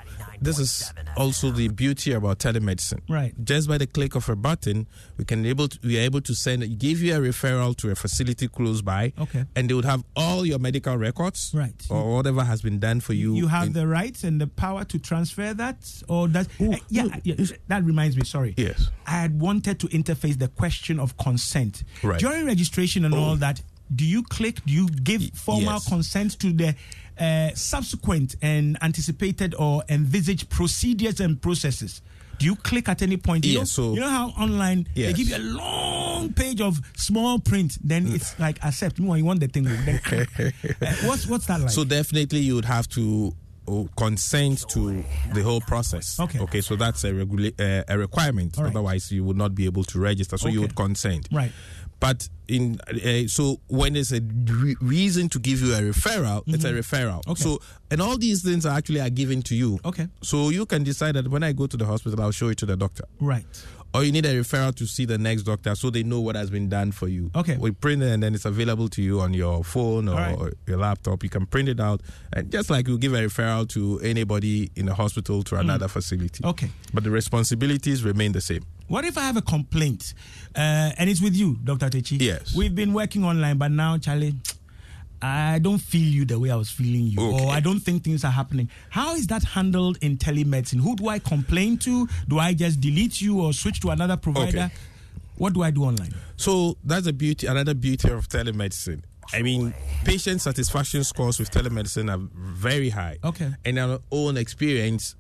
[0.41, 3.01] this is also the beauty about telemedicine.
[3.09, 3.35] Right.
[3.45, 4.87] Just by the click of a button,
[5.19, 7.95] we can able to, we are able to send give you a referral to a
[7.95, 9.13] facility close by.
[9.19, 9.45] Okay.
[9.55, 11.53] And they would have all your medical records.
[11.55, 11.75] Right.
[11.91, 13.35] Or whatever has been done for you.
[13.35, 16.49] You have in- the rights and the power to transfer that, or that?
[16.59, 17.35] Oh, Uh, yeah, no, yeah,
[17.69, 18.25] that reminds me.
[18.25, 18.55] Sorry.
[18.57, 18.89] Yes.
[19.07, 22.17] I had wanted to interface the question of consent Right.
[22.25, 22.31] Oh.
[22.31, 23.61] during registration and all that.
[23.95, 24.65] Do you click?
[24.65, 25.89] Do you give formal yes.
[25.89, 26.75] consent to the
[27.19, 32.03] uh, subsequent and anticipated or envisaged procedures and processes?
[32.39, 33.45] Do you click at any point?
[33.45, 36.81] You Yes, know, so- you know how online they give you a long page of
[36.97, 38.99] small print, then it's like accept.
[38.99, 39.65] You want the thing.
[39.65, 40.01] Then.
[40.81, 41.71] Uh, what's what's that like?
[41.71, 43.35] So definitely you would have to
[43.69, 46.19] uh, consent to the whole process.
[46.19, 46.39] Okay.
[46.41, 46.61] Okay.
[46.63, 48.57] So that's a regula- uh, a requirement.
[48.57, 48.69] Right.
[48.69, 50.39] Otherwise, you would not be able to register.
[50.39, 51.29] So you would consent.
[51.31, 51.53] Right.
[52.01, 56.65] But in uh, so when there's a re- reason to give you a referral, it's
[56.65, 57.21] a referral.
[57.21, 57.31] Mm-hmm.
[57.33, 57.43] Okay.
[57.43, 59.79] So and all these things are actually are given to you.
[59.85, 60.09] Okay.
[60.23, 62.67] So you can decide that when I go to the hospital, I'll show it to
[62.67, 63.05] the doctor.
[63.21, 63.45] right.
[63.93, 66.49] Or you need a referral to see the next doctor so they know what has
[66.49, 67.31] been done for you.
[67.35, 67.57] Okay.
[67.57, 70.39] We print it and then it's available to you on your phone or, right.
[70.39, 71.25] or your laptop.
[71.25, 72.01] You can print it out.
[72.33, 76.43] And just like you give a referral to anybody in a hospital to another facility.
[76.43, 76.51] Mm.
[76.51, 76.71] Okay.
[76.95, 78.65] But the responsibilities remain the same.
[78.87, 80.15] What if I have a complaint
[80.57, 81.91] uh, and it's with you, Dr.
[81.91, 82.21] Takyi?
[82.21, 82.55] Yes.
[82.57, 84.35] We've been working online, but now, Charlie,
[85.23, 87.45] I don't feel you the way I was feeling you, Okay.
[87.45, 88.71] or I don't think things are happening.
[88.89, 90.81] How is that handled in telemedicine?
[90.81, 92.09] Who do I complain to?
[92.29, 94.59] Do I just delete you or switch to another provider?
[94.59, 94.71] Okay.
[95.37, 96.15] What do I do online?
[96.37, 99.03] So that's a beauty, another beauty of telemedicine.
[99.33, 99.73] I mean,
[100.05, 103.19] patient satisfaction scores with telemedicine are very high.
[103.23, 103.53] Okay.
[103.65, 105.15] In our own experience,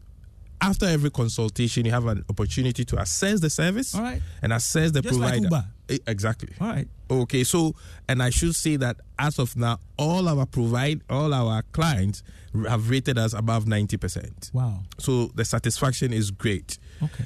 [0.60, 4.20] after every consultation, you have an opportunity to assess the service All right.
[4.42, 5.44] and assess the Just like provider.
[5.44, 5.64] Uber.
[5.90, 6.50] E- Exactly.
[6.60, 6.88] All right.
[7.10, 7.74] Okay, so
[8.08, 12.22] and I should say that as of now, all our provide, all our clients
[12.68, 14.50] have rated us above ninety percent.
[14.52, 14.80] Wow.
[14.98, 16.78] So the satisfaction is great.
[17.02, 17.24] Okay.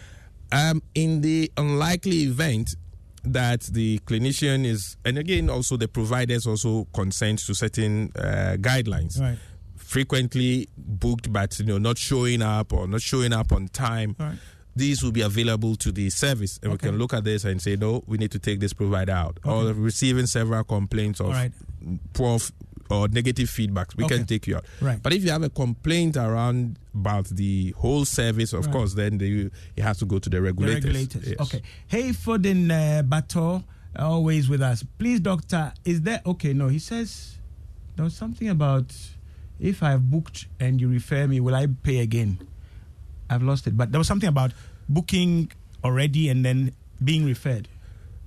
[0.52, 2.76] Um, in the unlikely event
[3.24, 9.20] that the clinician is, and again, also the providers also consent to certain uh, guidelines.
[9.20, 9.38] Right.
[9.76, 14.16] Frequently booked, but you know, not showing up or not showing up on time.
[14.18, 14.38] Right.
[14.76, 16.86] These will be available to the service, and Okay.
[16.86, 19.38] we can look at this and say, no, we need to take this provider out.
[19.44, 21.52] Or receiving several complaints of right.
[22.12, 22.50] poor f-
[22.90, 24.16] or negative feedbacks, we Okay.
[24.18, 24.66] can take you out.
[24.80, 25.00] Right.
[25.02, 28.72] But if you have a complaint around about the whole service, of Right.
[28.72, 30.84] course, then the, you have to go to the The regulators.
[30.84, 31.26] regulators.
[31.28, 31.40] Yes.
[31.40, 31.62] Okay.
[31.86, 33.62] Hey, Foden uh, Bato,
[33.96, 34.84] always with us.
[34.98, 36.20] Please, doctor, is there.
[36.26, 37.38] Okay, no, he says
[37.96, 38.92] there was something about
[39.60, 42.38] if I've booked and you refer me, will I pay again?
[43.30, 43.76] I've lost it.
[43.76, 44.52] But there was something about
[44.88, 45.50] booking
[45.82, 46.72] already and then
[47.02, 47.68] being referred.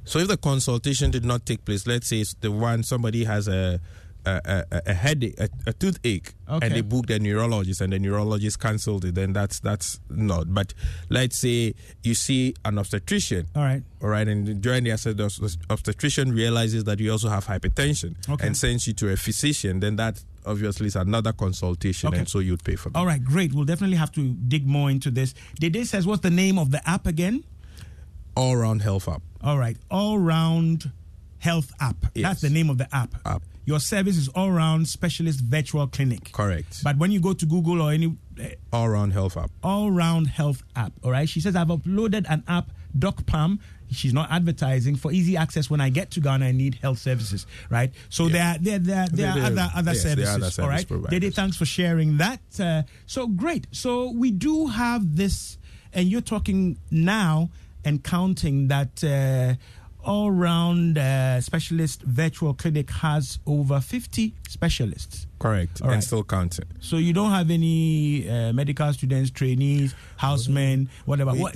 [0.06, 3.48] So if the consultation did not take place, let's say it's the one somebody has
[3.48, 3.80] a
[4.26, 6.66] a, a, a headache, a, a toothache, Okay.
[6.66, 10.54] and they booked a neurologist, and the neurologist cancelled it, then that's that's not.
[10.54, 10.74] But
[11.10, 11.74] let's say
[12.04, 13.84] you see an obstetrician, All right.
[14.04, 18.46] all right, and during the assessment, the obstetrician realizes that you also have hypertension Okay.
[18.48, 22.20] and sends you to a physician, then that obviously it's another consultation, Okay.
[22.20, 22.98] and so you'd pay for that.
[22.98, 23.54] All right, great.
[23.54, 25.34] We'll definitely have to dig more into this.
[25.60, 27.44] Dede says, what's the name of the app again?
[28.36, 29.22] All round health app.
[29.42, 30.92] All right, all round
[31.40, 31.98] health app.
[32.16, 32.24] Yes.
[32.24, 33.14] That's the name of the app.
[33.26, 33.42] App.
[33.66, 36.32] Your service is all round specialist virtual clinic.
[36.32, 36.84] Correct.
[36.84, 39.52] But when you go to Google or any uh, All round health app.
[39.62, 43.60] all round health app, all right, she says, I've uploaded an app, DocPalm.
[43.92, 47.48] She's not advertising for easy access when I get to Ghana and need health services,
[47.70, 47.92] right?
[48.10, 50.70] So there, are, there, there, there are other other yes, there services, other all service
[50.70, 50.88] right.
[50.88, 51.20] providers.
[51.20, 52.42] Dede, thanks for sharing that.
[52.60, 53.68] Uh, so great.
[53.72, 55.58] So we do have this,
[55.94, 57.50] and you're talking now
[57.86, 59.04] and counting that.
[59.04, 59.56] Uh,
[60.08, 65.28] all round uh, specialist virtual clinic has over 50 specialists.
[65.38, 65.82] Correct.
[65.82, 66.04] All and right.
[66.04, 66.66] still counting.
[66.80, 71.34] So you don't have any uh, medical students, trainees, housemen, whatever.
[71.34, 71.56] We- What,